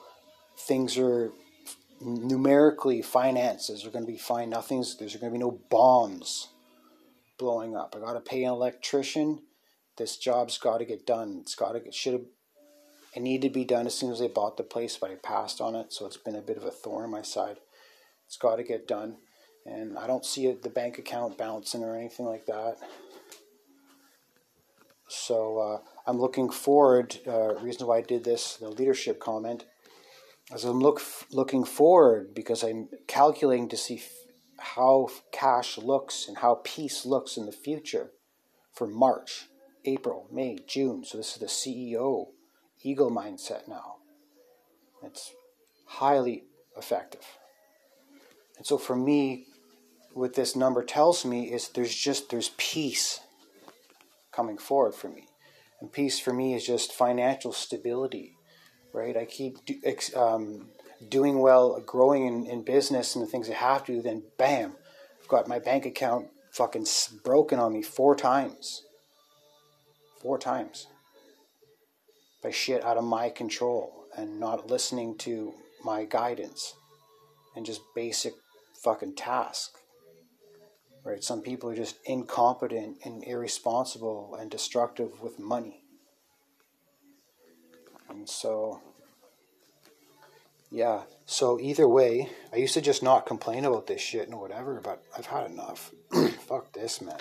things 0.58 0.98
are 0.98 1.30
numerically 2.00 3.02
finances 3.02 3.86
are 3.86 3.90
going 3.90 4.04
to 4.04 4.10
be 4.10 4.18
fine. 4.18 4.50
Nothing's 4.50 4.96
there's 4.96 5.14
going 5.14 5.32
to 5.32 5.38
be 5.38 5.44
no 5.44 5.60
bombs 5.70 6.48
blowing 7.38 7.76
up. 7.76 7.94
I 7.96 8.00
got 8.00 8.14
to 8.14 8.20
pay 8.20 8.42
an 8.42 8.50
electrician. 8.50 9.42
This 9.96 10.16
job's 10.16 10.58
got 10.58 10.78
to 10.78 10.86
get 10.86 11.06
done. 11.06 11.38
It's 11.42 11.54
got 11.54 11.74
to 11.74 11.78
get 11.78 11.94
should 11.94 12.14
have 12.14 12.26
it 13.14 13.20
needed 13.20 13.46
to 13.46 13.54
be 13.54 13.64
done 13.64 13.86
as 13.86 13.94
soon 13.94 14.10
as 14.10 14.20
I 14.20 14.26
bought 14.26 14.56
the 14.56 14.64
place, 14.64 14.96
but 14.96 15.12
I 15.12 15.14
passed 15.14 15.60
on 15.60 15.76
it, 15.76 15.92
so 15.92 16.04
it's 16.04 16.16
been 16.16 16.34
a 16.34 16.42
bit 16.42 16.56
of 16.56 16.64
a 16.64 16.72
thorn 16.72 17.04
in 17.04 17.10
my 17.12 17.22
side. 17.22 17.58
It's 18.26 18.36
got 18.36 18.56
to 18.56 18.64
get 18.64 18.88
done 18.88 19.18
and 19.68 19.98
I 19.98 20.07
don't 20.07 20.24
see 20.24 20.50
the 20.52 20.70
bank 20.70 20.98
account 20.98 21.37
bouncing 21.37 21.85
or 21.85 21.96
anything 21.96 22.26
like 22.26 22.46
that. 22.46 22.76
So 25.09 25.59
uh, 25.59 25.78
I'm 26.07 26.18
looking 26.18 26.50
forward. 26.50 27.18
Uh, 27.26 27.54
reason 27.57 27.87
why 27.87 27.98
I 27.98 28.02
did 28.02 28.24
this, 28.24 28.57
the 28.57 28.68
leadership 28.68 29.20
comment, 29.20 29.64
as 30.52 30.64
I'm 30.64 30.81
look 30.81 31.02
looking 31.31 31.64
forward 31.64 32.35
because 32.35 32.62
I'm 32.62 32.88
calculating 33.07 33.68
to 33.70 33.76
see 33.76 34.02
how 34.59 35.09
cash 35.33 35.78
looks 35.78 36.26
and 36.28 36.38
how 36.38 36.61
peace 36.64 37.04
looks 37.04 37.37
in 37.37 37.46
the 37.46 37.52
future 37.52 38.11
for 38.72 38.87
March, 38.87 39.46
April, 39.85 40.26
May, 40.33 40.59
June. 40.66 41.04
So 41.04 41.18
this 41.18 41.33
is 41.33 41.38
the 41.38 41.46
CEO 41.46 42.28
eagle 42.83 43.11
mindset 43.11 43.68
now. 43.68 43.96
It's 45.02 45.33
highly 45.87 46.44
effective. 46.76 47.24
And 48.57 48.66
so 48.66 48.78
for 48.78 48.96
me, 48.96 49.46
what 50.18 50.35
this 50.35 50.57
number 50.57 50.83
tells 50.83 51.24
me 51.24 51.52
is 51.52 51.68
there's 51.68 51.94
just 51.94 52.31
there's 52.31 52.50
peace 52.57 53.20
coming 54.33 54.59
forward 54.59 54.94
for 54.94 55.09
me. 55.09 55.26
And 55.81 55.92
peace 55.92 56.18
for 56.18 56.33
me 56.33 56.54
is 56.54 56.66
just 56.66 56.92
financial 56.92 57.52
stability 57.52 58.35
right? 58.94 59.16
I 59.18 59.26
keep 59.26 59.64
do, 59.66 59.74
um, 60.16 60.70
doing 61.09 61.38
well 61.38 61.81
growing 61.81 62.26
in, 62.26 62.46
in 62.46 62.62
business 62.64 63.14
and 63.14 63.24
the 63.24 63.31
things 63.31 63.48
i 63.48 63.52
have 63.52 63.85
to 63.85 64.02
then 64.02 64.24
bam 64.37 64.72
i've 65.20 65.28
got 65.28 65.46
my 65.46 65.61
bank 65.61 65.87
account 65.87 66.26
fucking 66.59 66.87
broken 67.22 67.61
on 67.61 67.72
me 67.72 67.83
four 67.83 68.16
times. 68.16 68.83
Four 70.20 70.38
times. 70.38 70.88
By 72.42 72.50
shit 72.50 72.85
out 72.85 72.96
of 72.96 73.04
my 73.04 73.31
control 73.31 74.07
and 74.16 74.40
not 74.40 74.68
listening 74.68 75.16
to 75.18 75.54
my 75.85 76.04
guidance 76.04 76.74
and 77.54 77.64
just 77.64 77.81
basic 77.94 78.33
fucking 78.83 79.14
tasks 79.14 79.77
right? 81.08 81.24
Some 81.24 81.40
people 81.40 81.70
are 81.70 81.76
just 81.76 81.96
incompetent 82.04 82.98
and 83.04 83.24
irresponsible 83.24 84.36
and 84.38 84.50
destructive 84.50 85.22
with 85.22 85.38
money. 85.38 85.82
And 88.10 88.28
so, 88.28 88.82
yeah. 90.70 91.02
So 91.24 91.58
either 91.58 91.88
way, 91.88 92.28
I 92.52 92.56
used 92.56 92.74
to 92.74 92.82
just 92.82 93.02
not 93.02 93.24
complain 93.24 93.64
about 93.64 93.86
this 93.86 94.02
shit 94.02 94.28
and 94.28 94.38
whatever, 94.38 94.80
but 94.84 95.02
I've 95.16 95.26
had 95.26 95.50
enough. 95.50 95.92
Fuck 96.46 96.72
this, 96.72 97.00
man. 97.00 97.18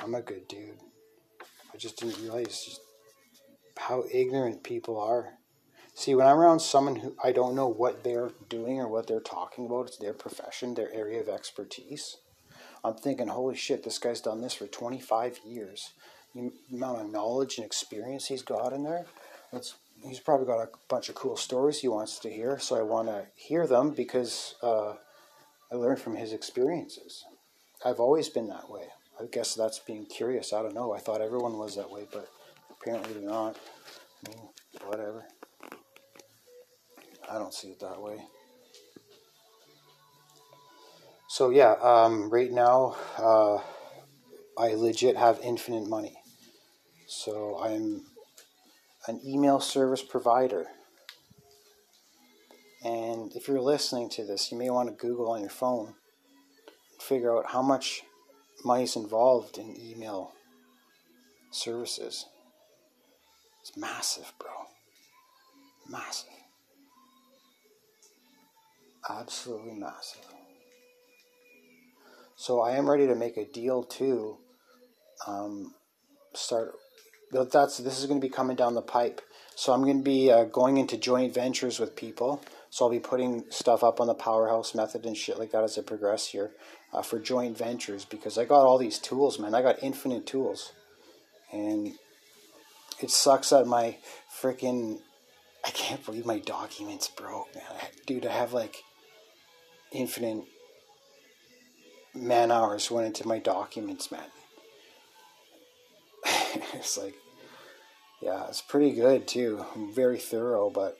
I'm 0.00 0.14
a 0.14 0.20
good 0.20 0.46
dude. 0.46 0.78
I 1.72 1.78
just 1.78 1.96
didn't 1.96 2.20
realize 2.20 2.64
just 2.64 2.80
how 3.78 4.04
ignorant 4.12 4.62
people 4.62 5.00
are. 5.00 5.30
See, 5.94 6.14
when 6.14 6.26
I'm 6.26 6.36
around 6.36 6.60
someone 6.60 6.96
who 6.96 7.16
I 7.24 7.32
don't 7.32 7.56
know 7.56 7.68
what 7.68 8.04
they're 8.04 8.30
doing 8.48 8.78
or 8.78 8.88
what 8.88 9.06
they're 9.06 9.20
talking 9.20 9.66
about, 9.66 9.88
it's 9.88 9.96
their 9.96 10.12
profession, 10.12 10.74
their 10.74 10.92
area 10.92 11.20
of 11.20 11.28
expertise. 11.28 12.18
I'm 12.84 12.94
thinking, 12.94 13.28
holy 13.28 13.56
shit, 13.56 13.82
this 13.82 13.98
guy's 13.98 14.20
done 14.20 14.40
this 14.40 14.54
for 14.54 14.66
25 14.66 15.40
years. 15.44 15.92
The 16.34 16.50
amount 16.72 17.00
of 17.00 17.12
knowledge 17.12 17.58
and 17.58 17.66
experience 17.66 18.26
he's 18.26 18.42
got 18.42 18.72
in 18.72 18.84
there, 18.84 19.06
it's, 19.52 19.74
he's 20.04 20.20
probably 20.20 20.46
got 20.46 20.60
a 20.60 20.68
bunch 20.88 21.08
of 21.08 21.14
cool 21.14 21.36
stories 21.36 21.80
he 21.80 21.88
wants 21.88 22.18
to 22.20 22.30
hear. 22.30 22.58
So 22.58 22.76
I 22.76 22.82
want 22.82 23.08
to 23.08 23.26
hear 23.34 23.66
them 23.66 23.90
because 23.90 24.54
uh, 24.62 24.94
I 25.72 25.74
learned 25.74 26.00
from 26.00 26.16
his 26.16 26.32
experiences. 26.32 27.24
I've 27.84 28.00
always 28.00 28.28
been 28.28 28.48
that 28.48 28.70
way. 28.70 28.88
I 29.20 29.24
guess 29.30 29.54
that's 29.54 29.80
being 29.80 30.06
curious. 30.06 30.52
I 30.52 30.62
don't 30.62 30.74
know. 30.74 30.92
I 30.92 30.98
thought 30.98 31.20
everyone 31.20 31.58
was 31.58 31.76
that 31.76 31.90
way, 31.90 32.06
but 32.12 32.28
apparently 32.70 33.14
they're 33.14 33.28
not. 33.28 33.56
I 34.26 34.30
mean, 34.30 34.48
whatever. 34.86 35.24
I 37.30 37.38
don't 37.38 37.54
see 37.54 37.68
it 37.68 37.80
that 37.80 38.00
way. 38.00 38.24
So 41.38 41.50
yeah, 41.50 41.74
um, 41.80 42.30
right 42.30 42.50
now 42.50 42.96
uh, 43.16 43.58
I 44.60 44.74
legit 44.74 45.16
have 45.16 45.38
infinite 45.40 45.86
money. 45.86 46.16
So 47.06 47.60
I'm 47.62 48.06
an 49.06 49.20
email 49.24 49.60
service 49.60 50.02
provider. 50.02 50.66
And 52.84 53.30
if 53.36 53.46
you're 53.46 53.60
listening 53.60 54.08
to 54.16 54.24
this, 54.24 54.50
you 54.50 54.58
may 54.58 54.68
want 54.68 54.88
to 54.88 54.96
Google 54.96 55.30
on 55.30 55.40
your 55.40 55.48
phone, 55.48 55.94
and 56.90 57.02
figure 57.02 57.38
out 57.38 57.52
how 57.52 57.62
much 57.62 58.02
money 58.64 58.82
is 58.82 58.96
involved 58.96 59.58
in 59.58 59.76
email 59.80 60.32
services. 61.52 62.26
It's 63.60 63.76
massive, 63.76 64.32
bro. 64.40 64.50
Massive 65.88 66.32
absolutely 69.08 69.74
massive. 69.74 70.37
So 72.38 72.60
I 72.60 72.76
am 72.76 72.88
ready 72.88 73.08
to 73.08 73.16
make 73.16 73.36
a 73.36 73.44
deal 73.44 73.82
too. 73.82 74.38
Um, 75.26 75.74
start. 76.34 76.70
That's 77.32 77.78
this 77.78 77.98
is 77.98 78.06
going 78.06 78.20
to 78.20 78.24
be 78.24 78.32
coming 78.32 78.56
down 78.56 78.74
the 78.74 78.80
pipe. 78.80 79.20
So 79.56 79.72
I'm 79.72 79.82
going 79.82 79.98
to 79.98 80.04
be 80.04 80.30
uh, 80.30 80.44
going 80.44 80.76
into 80.76 80.96
joint 80.96 81.34
ventures 81.34 81.80
with 81.80 81.96
people. 81.96 82.40
So 82.70 82.84
I'll 82.84 82.92
be 82.92 83.00
putting 83.00 83.42
stuff 83.50 83.82
up 83.82 84.00
on 84.00 84.06
the 84.06 84.14
powerhouse 84.14 84.72
method 84.72 85.04
and 85.04 85.16
shit 85.16 85.36
like 85.36 85.50
that 85.50 85.64
as 85.64 85.76
I 85.76 85.82
progress 85.82 86.28
here 86.28 86.52
uh, 86.92 87.02
for 87.02 87.18
joint 87.18 87.58
ventures 87.58 88.04
because 88.04 88.38
I 88.38 88.44
got 88.44 88.64
all 88.64 88.78
these 88.78 89.00
tools, 89.00 89.40
man. 89.40 89.52
I 89.52 89.60
got 89.60 89.82
infinite 89.82 90.24
tools, 90.24 90.72
and 91.52 91.94
it 93.00 93.10
sucks 93.10 93.50
that 93.50 93.66
my 93.66 93.96
freaking 94.40 95.00
I 95.64 95.70
can't 95.70 96.04
believe 96.06 96.24
my 96.24 96.38
documents 96.38 97.08
broke, 97.08 97.52
man. 97.56 97.64
Dude, 98.06 98.26
I 98.26 98.32
have 98.32 98.52
like 98.52 98.76
infinite 99.90 100.44
man 102.14 102.50
hours 102.50 102.90
went 102.90 103.06
into 103.06 103.28
my 103.28 103.38
documents, 103.38 104.10
man. 104.10 104.20
it's 106.74 106.98
like, 106.98 107.14
yeah, 108.20 108.46
it's 108.48 108.62
pretty 108.62 108.92
good 108.92 109.26
too. 109.26 109.64
I'm 109.74 109.92
very 109.92 110.18
thorough, 110.18 110.70
but 110.70 110.96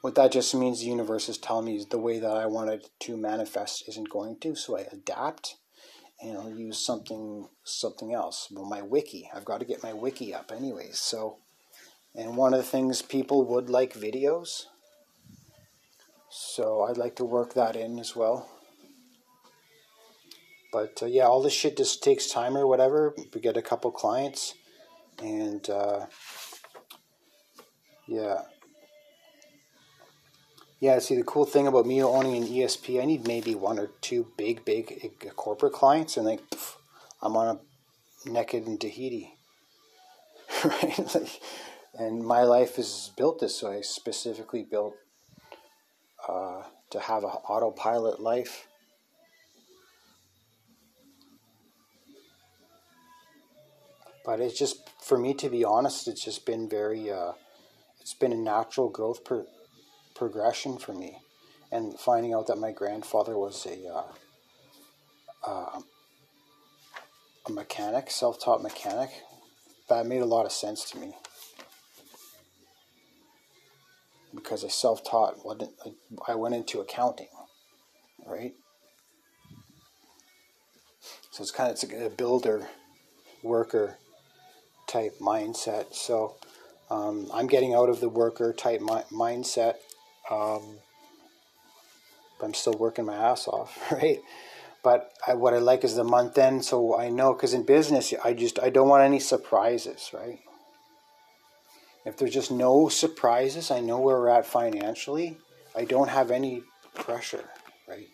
what 0.00 0.14
that 0.14 0.32
just 0.32 0.54
means 0.54 0.80
the 0.80 0.86
universe 0.86 1.28
is 1.28 1.38
telling 1.38 1.66
me 1.66 1.76
is 1.76 1.86
the 1.86 1.98
way 1.98 2.18
that 2.18 2.36
I 2.36 2.46
wanted 2.46 2.88
to 3.00 3.16
manifest 3.16 3.88
isn't 3.88 4.10
going 4.10 4.38
to, 4.40 4.54
so 4.54 4.78
I 4.78 4.86
adapt 4.92 5.56
and 6.20 6.36
I'll 6.36 6.50
use 6.50 6.78
something 6.78 7.48
something 7.64 8.12
else. 8.12 8.48
Well, 8.50 8.64
my 8.64 8.82
wiki, 8.82 9.30
I've 9.34 9.44
got 9.44 9.60
to 9.60 9.66
get 9.66 9.82
my 9.82 9.92
wiki 9.92 10.34
up 10.34 10.52
anyways. 10.52 10.98
So, 10.98 11.38
and 12.14 12.36
one 12.36 12.54
of 12.54 12.60
the 12.60 12.66
things 12.66 13.02
people 13.02 13.44
would 13.46 13.70
like 13.70 13.94
videos. 13.94 14.64
So 16.30 16.82
I'd 16.82 16.96
like 16.96 17.16
to 17.16 17.24
work 17.24 17.54
that 17.54 17.76
in 17.76 17.98
as 17.98 18.14
well. 18.14 18.48
But 20.72 21.02
uh, 21.02 21.06
yeah, 21.06 21.24
all 21.24 21.42
this 21.42 21.52
shit 21.52 21.76
just 21.76 22.02
takes 22.02 22.30
time 22.30 22.56
or 22.56 22.66
whatever. 22.66 23.14
We 23.34 23.40
get 23.40 23.56
a 23.56 23.62
couple 23.62 23.90
clients, 23.90 24.54
and 25.22 25.68
uh, 25.68 26.06
yeah. 28.06 28.42
Yeah, 30.80 31.00
see, 31.00 31.16
the 31.16 31.24
cool 31.24 31.44
thing 31.44 31.66
about 31.66 31.86
me 31.86 32.00
owning 32.02 32.36
an 32.36 32.48
ESP, 32.48 33.02
I 33.02 33.04
need 33.04 33.26
maybe 33.26 33.56
one 33.56 33.80
or 33.80 33.88
two 34.00 34.28
big, 34.36 34.64
big 34.64 35.12
uh, 35.26 35.30
corporate 35.30 35.72
clients, 35.72 36.16
and 36.16 36.24
like, 36.24 36.48
pff, 36.50 36.76
I'm 37.20 37.36
on 37.36 37.56
a 37.56 38.30
naked 38.30 38.66
in 38.66 38.78
Tahiti. 38.78 39.34
right? 40.64 41.14
Like, 41.14 41.40
and 41.94 42.24
my 42.24 42.42
life 42.42 42.78
is 42.78 43.10
built 43.16 43.40
this 43.40 43.62
way. 43.62 43.82
Specifically 43.82 44.62
built 44.62 44.94
uh, 46.28 46.62
to 46.90 47.00
have 47.00 47.24
an 47.24 47.30
autopilot 47.30 48.20
life. 48.20 48.68
But 54.28 54.40
it's 54.40 54.58
just, 54.58 54.90
for 55.00 55.16
me 55.16 55.32
to 55.32 55.48
be 55.48 55.64
honest, 55.64 56.06
it's 56.06 56.22
just 56.22 56.44
been 56.44 56.68
very, 56.68 57.10
uh, 57.10 57.32
it's 57.98 58.12
been 58.12 58.30
a 58.30 58.36
natural 58.36 58.90
growth 58.90 59.24
pro- 59.24 59.46
progression 60.14 60.76
for 60.76 60.92
me. 60.92 61.16
And 61.72 61.98
finding 61.98 62.34
out 62.34 62.46
that 62.48 62.58
my 62.58 62.70
grandfather 62.70 63.38
was 63.38 63.64
a, 63.64 63.88
uh, 63.88 65.50
uh, 65.50 65.80
a 67.46 67.50
mechanic, 67.50 68.10
self 68.10 68.38
taught 68.38 68.62
mechanic, 68.62 69.08
that 69.88 70.04
made 70.04 70.20
a 70.20 70.26
lot 70.26 70.44
of 70.44 70.52
sense 70.52 70.90
to 70.90 70.98
me 70.98 71.14
because 74.34 74.62
I 74.62 74.68
self-taught. 74.68 75.36
I 76.28 76.34
went 76.34 76.54
into 76.54 76.80
accounting, 76.80 77.28
right? 78.26 78.52
So 81.30 81.40
it's 81.40 81.50
kind 81.50 81.70
of 81.70 81.82
it's 81.82 81.84
a 81.84 82.10
builder, 82.10 82.68
worker 83.42 83.96
type 84.88 85.18
mindset. 85.20 85.94
So 85.94 86.36
um, 86.90 87.28
I'm 87.32 87.46
getting 87.46 87.74
out 87.74 87.88
of 87.88 88.00
the 88.00 88.08
worker 88.08 88.52
type 88.52 88.80
mi- 88.80 89.08
mindset. 89.12 89.74
Um, 90.30 90.78
I'm 92.42 92.54
still 92.54 92.74
working 92.74 93.04
my 93.04 93.16
ass 93.16 93.46
off, 93.48 93.78
right? 93.92 94.18
But 94.82 95.12
I, 95.26 95.34
what 95.34 95.54
I 95.54 95.58
like 95.58 95.84
is 95.84 95.96
the 95.96 96.04
month 96.04 96.38
end, 96.38 96.64
so 96.64 96.96
I 96.96 97.08
know 97.10 97.34
because 97.34 97.52
in 97.52 97.64
business, 97.64 98.14
I 98.24 98.32
just 98.32 98.58
I 98.60 98.70
don't 98.70 98.88
want 98.88 99.02
any 99.02 99.18
surprises, 99.20 100.10
right? 100.14 100.38
If 102.04 102.16
there's 102.16 102.32
just 102.32 102.50
no 102.50 102.88
surprises, 102.88 103.70
I 103.70 103.80
know 103.80 104.00
where 104.00 104.16
we're 104.16 104.30
at 104.30 104.46
financially. 104.46 105.36
I 105.76 105.84
don't 105.84 106.08
have 106.08 106.30
any 106.30 106.62
pressure, 106.94 107.44
right? 107.88 108.06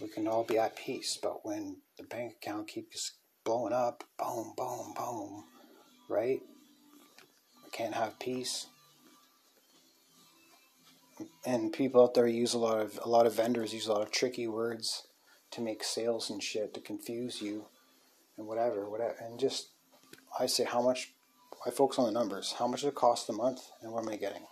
We 0.00 0.08
can 0.08 0.28
all 0.28 0.44
be 0.44 0.58
at 0.58 0.76
peace. 0.76 1.18
But 1.22 1.44
when 1.44 1.78
the 1.96 2.04
bank 2.04 2.34
account 2.42 2.68
keeps 2.68 3.12
blowing 3.44 3.72
up, 3.72 4.04
boom, 4.18 4.52
boom, 4.56 4.92
boom, 4.94 5.44
right? 6.08 6.40
We 7.64 7.70
can't 7.70 7.94
have 7.94 8.18
peace. 8.18 8.66
And 11.44 11.72
people 11.72 12.02
out 12.02 12.14
there 12.14 12.26
use 12.26 12.54
a 12.54 12.58
lot 12.58 12.80
of 12.80 12.98
a 13.04 13.08
lot 13.08 13.26
of 13.26 13.34
vendors 13.34 13.74
use 13.74 13.86
a 13.86 13.92
lot 13.92 14.02
of 14.02 14.10
tricky 14.10 14.46
words 14.46 15.08
to 15.50 15.60
make 15.60 15.82
sales 15.82 16.30
and 16.30 16.42
shit 16.42 16.74
to 16.74 16.80
confuse 16.80 17.42
you 17.42 17.66
and 18.36 18.46
whatever, 18.46 18.88
whatever. 18.88 19.16
And 19.20 19.38
just 19.38 19.68
I 20.38 20.46
say 20.46 20.64
how 20.64 20.80
much 20.80 21.12
I 21.66 21.70
focus 21.70 21.98
on 21.98 22.06
the 22.06 22.12
numbers. 22.12 22.54
How 22.58 22.68
much 22.68 22.82
does 22.82 22.88
it 22.88 22.94
cost 22.94 23.28
a 23.28 23.32
month, 23.32 23.60
and 23.82 23.92
what 23.92 24.04
am 24.04 24.08
I 24.08 24.16
getting? 24.16 24.42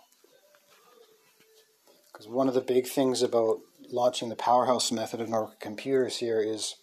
Because 2.11 2.27
one 2.27 2.47
of 2.47 2.53
the 2.53 2.61
big 2.61 2.87
things 2.87 3.21
about 3.21 3.59
launching 3.89 4.29
the 4.29 4.35
powerhouse 4.35 4.91
method 4.91 5.21
of 5.21 5.29
Norco 5.29 5.59
Computers 5.59 6.17
here 6.17 6.41
is 6.41 6.75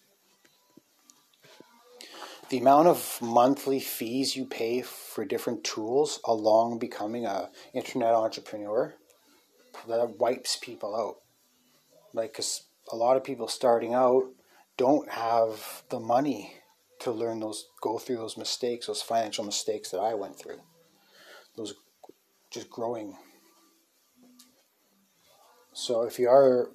the 2.48 2.58
amount 2.58 2.88
of 2.88 3.18
monthly 3.22 3.80
fees 3.80 4.36
you 4.36 4.44
pay 4.44 4.82
for 4.82 5.24
different 5.24 5.64
tools 5.64 6.20
along 6.24 6.78
becoming 6.78 7.24
a 7.24 7.50
internet 7.72 8.14
entrepreneur 8.14 8.94
that 9.88 10.18
wipes 10.18 10.56
people 10.60 10.94
out. 10.94 11.16
Like, 12.12 12.32
because 12.32 12.64
a 12.92 12.96
lot 12.96 13.16
of 13.16 13.24
people 13.24 13.48
starting 13.48 13.94
out 13.94 14.24
don't 14.76 15.10
have 15.10 15.82
the 15.90 16.00
money 16.00 16.54
to 17.00 17.10
learn 17.10 17.40
those, 17.40 17.66
go 17.80 17.98
through 17.98 18.16
those 18.16 18.36
mistakes, 18.36 18.86
those 18.86 19.02
financial 19.02 19.44
mistakes 19.44 19.90
that 19.90 20.00
I 20.00 20.14
went 20.14 20.38
through. 20.38 20.60
Those 21.56 21.74
just 22.50 22.70
growing. 22.70 23.16
So 25.72 26.02
if 26.02 26.18
you 26.18 26.28
are 26.28 26.70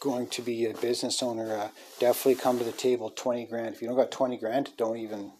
going 0.00 0.28
to 0.28 0.42
be 0.42 0.66
a 0.66 0.74
business 0.74 1.22
owner, 1.22 1.56
uh, 1.56 1.68
definitely 1.98 2.40
come 2.40 2.58
to 2.58 2.64
the 2.64 2.72
table 2.72 3.10
20 3.10 3.46
grand. 3.46 3.74
If 3.74 3.82
you 3.82 3.88
don't 3.88 3.96
got 3.96 4.10
20 4.10 4.36
grand, 4.38 4.70
don't 4.76 4.98
even 4.98 5.32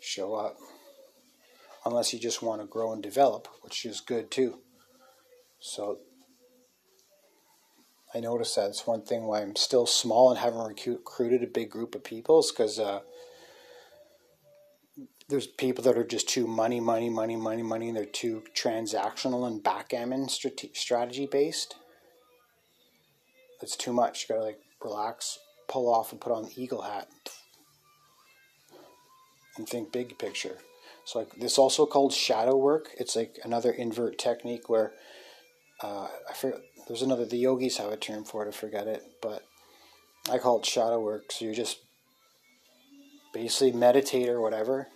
show 0.00 0.34
up. 0.34 0.56
Unless 1.84 2.12
you 2.12 2.20
just 2.20 2.42
want 2.42 2.60
to 2.60 2.66
grow 2.66 2.92
and 2.92 3.02
develop, 3.02 3.48
which 3.62 3.84
is 3.84 4.00
good 4.00 4.30
too. 4.30 4.60
So 5.58 5.98
I 8.14 8.20
noticed 8.20 8.56
that 8.56 8.68
it's 8.68 8.86
one 8.86 9.02
thing 9.02 9.24
why 9.24 9.40
I'm 9.40 9.56
still 9.56 9.86
small 9.86 10.30
and 10.30 10.38
haven't 10.38 10.86
recruited 10.86 11.42
a 11.42 11.46
big 11.46 11.70
group 11.70 11.94
of 11.94 12.04
people 12.04 12.40
is 12.40 12.52
because 12.52 12.78
uh, 12.78 13.00
there's 15.28 15.46
people 15.46 15.82
that 15.84 15.96
are 15.96 16.04
just 16.04 16.28
too 16.28 16.46
money, 16.46 16.78
money, 16.78 17.08
money, 17.08 17.36
money, 17.36 17.62
money, 17.62 17.88
and 17.88 17.96
they're 17.96 18.04
too 18.04 18.42
transactional 18.54 19.46
and 19.46 19.62
backgammon 19.62 20.28
strategy 20.28 21.26
based. 21.30 21.76
It's 23.62 23.76
too 23.76 23.92
much. 23.92 24.22
You 24.28 24.34
gotta 24.34 24.44
like 24.46 24.60
relax, 24.82 25.38
pull 25.68 25.92
off, 25.92 26.12
and 26.12 26.20
put 26.20 26.32
on 26.32 26.44
the 26.44 26.62
eagle 26.62 26.82
hat, 26.82 27.08
and 29.56 29.68
think 29.68 29.92
big 29.92 30.18
picture. 30.18 30.58
So 31.04 31.20
like 31.20 31.34
this 31.36 31.58
also 31.58 31.86
called 31.86 32.12
shadow 32.12 32.56
work. 32.56 32.88
It's 32.98 33.16
like 33.16 33.38
another 33.44 33.70
invert 33.70 34.18
technique 34.18 34.68
where 34.68 34.92
uh, 35.82 36.08
I 36.28 36.34
forget. 36.34 36.60
There's 36.88 37.02
another. 37.02 37.24
The 37.24 37.38
yogis 37.38 37.78
have 37.78 37.92
a 37.92 37.96
term 37.96 38.24
for 38.24 38.44
it. 38.44 38.48
I 38.48 38.52
forget 38.52 38.86
it, 38.88 39.02
but 39.20 39.42
I 40.30 40.38
call 40.38 40.58
it 40.58 40.66
shadow 40.66 41.00
work. 41.00 41.30
So 41.30 41.44
you 41.44 41.54
just 41.54 41.78
basically 43.32 43.72
meditate 43.72 44.28
or 44.28 44.40
whatever, 44.40 44.88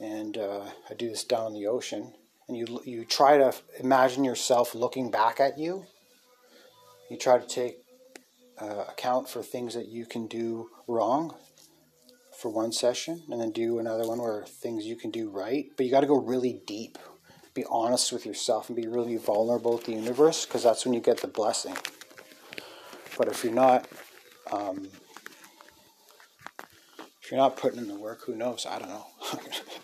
and 0.00 0.36
uh, 0.38 0.64
I 0.88 0.94
do 0.94 1.08
this 1.08 1.24
down 1.24 1.48
in 1.48 1.54
the 1.54 1.66
ocean. 1.66 2.14
And 2.48 2.56
you 2.56 2.80
you 2.84 3.04
try 3.04 3.36
to 3.38 3.52
imagine 3.78 4.24
yourself 4.24 4.74
looking 4.74 5.10
back 5.10 5.40
at 5.40 5.58
you. 5.58 5.84
You 7.10 7.16
try 7.16 7.38
to 7.38 7.46
take 7.46 7.78
uh, 8.60 8.84
account 8.88 9.28
for 9.28 9.42
things 9.42 9.74
that 9.74 9.88
you 9.88 10.06
can 10.06 10.26
do 10.26 10.70
wrong 10.86 11.34
for 12.36 12.50
one 12.50 12.72
session, 12.72 13.22
and 13.30 13.40
then 13.40 13.50
do 13.50 13.78
another 13.78 14.06
one 14.06 14.20
where 14.20 14.44
things 14.44 14.86
you 14.86 14.94
can 14.94 15.10
do 15.10 15.28
right. 15.28 15.66
But 15.76 15.86
you 15.86 15.92
got 15.92 16.00
to 16.00 16.06
go 16.06 16.20
really 16.20 16.60
deep. 16.66 16.96
Be 17.54 17.64
honest 17.68 18.12
with 18.12 18.24
yourself 18.24 18.68
and 18.68 18.76
be 18.76 18.86
really 18.86 19.16
vulnerable 19.16 19.74
with 19.74 19.84
the 19.86 19.92
universe, 19.92 20.46
because 20.46 20.62
that's 20.62 20.84
when 20.84 20.94
you 20.94 21.00
get 21.00 21.20
the 21.20 21.26
blessing. 21.26 21.76
But 23.16 23.26
if 23.26 23.42
you're 23.42 23.52
not, 23.52 23.88
um, 24.52 24.88
if 27.20 27.32
you're 27.32 27.40
not 27.40 27.56
putting 27.56 27.80
in 27.80 27.88
the 27.88 27.98
work, 27.98 28.22
who 28.24 28.36
knows? 28.36 28.64
I 28.64 28.78
don't 28.78 28.88
know. 28.88 29.06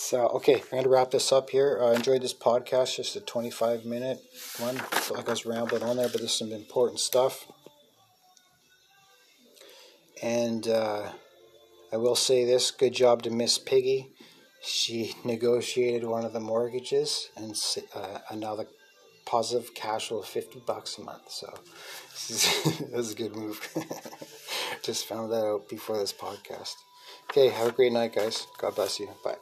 so, 0.00 0.28
okay, 0.28 0.54
we're 0.54 0.70
going 0.70 0.84
to 0.84 0.88
wrap 0.88 1.10
this 1.10 1.30
up 1.30 1.50
here. 1.50 1.78
I 1.78 1.88
uh, 1.88 1.92
enjoyed 1.92 2.22
this 2.22 2.32
podcast, 2.32 2.96
just 2.96 3.16
a 3.16 3.20
25 3.20 3.84
minute 3.84 4.18
one. 4.58 4.78
I 4.78 4.96
feel 4.96 5.18
like 5.18 5.28
I 5.28 5.32
was 5.32 5.44
rambling 5.44 5.82
on 5.82 5.98
there, 5.98 6.08
but 6.08 6.22
this 6.22 6.30
is 6.30 6.38
some 6.38 6.52
important 6.52 7.00
stuff. 7.00 7.46
And 10.22 10.66
uh, 10.66 11.10
I 11.92 11.98
will 11.98 12.16
say 12.16 12.46
this 12.46 12.70
good 12.70 12.94
job 12.94 13.22
to 13.24 13.30
Miss 13.30 13.58
Piggy. 13.58 14.08
She 14.62 15.16
negotiated 15.22 16.04
one 16.04 16.24
of 16.24 16.32
the 16.32 16.40
mortgages 16.40 17.28
and 17.36 17.54
uh, 17.94 18.20
another 18.30 18.68
positive 19.26 19.74
cash 19.74 20.08
flow 20.08 20.20
of 20.20 20.26
50 20.26 20.62
bucks 20.66 20.96
a 20.96 21.02
month. 21.02 21.30
So 21.30 21.46
that 22.86 22.96
was 22.96 23.12
a 23.12 23.16
good 23.16 23.36
move. 23.36 23.60
Just 24.82 25.04
found 25.04 25.30
that 25.30 25.44
out 25.44 25.68
before 25.68 25.98
this 25.98 26.14
podcast. 26.14 26.72
Okay, 27.30 27.50
have 27.50 27.68
a 27.68 27.72
great 27.72 27.92
night, 27.92 28.14
guys. 28.14 28.46
God 28.58 28.74
bless 28.74 28.98
you. 28.98 29.10
Bye. 29.22 29.36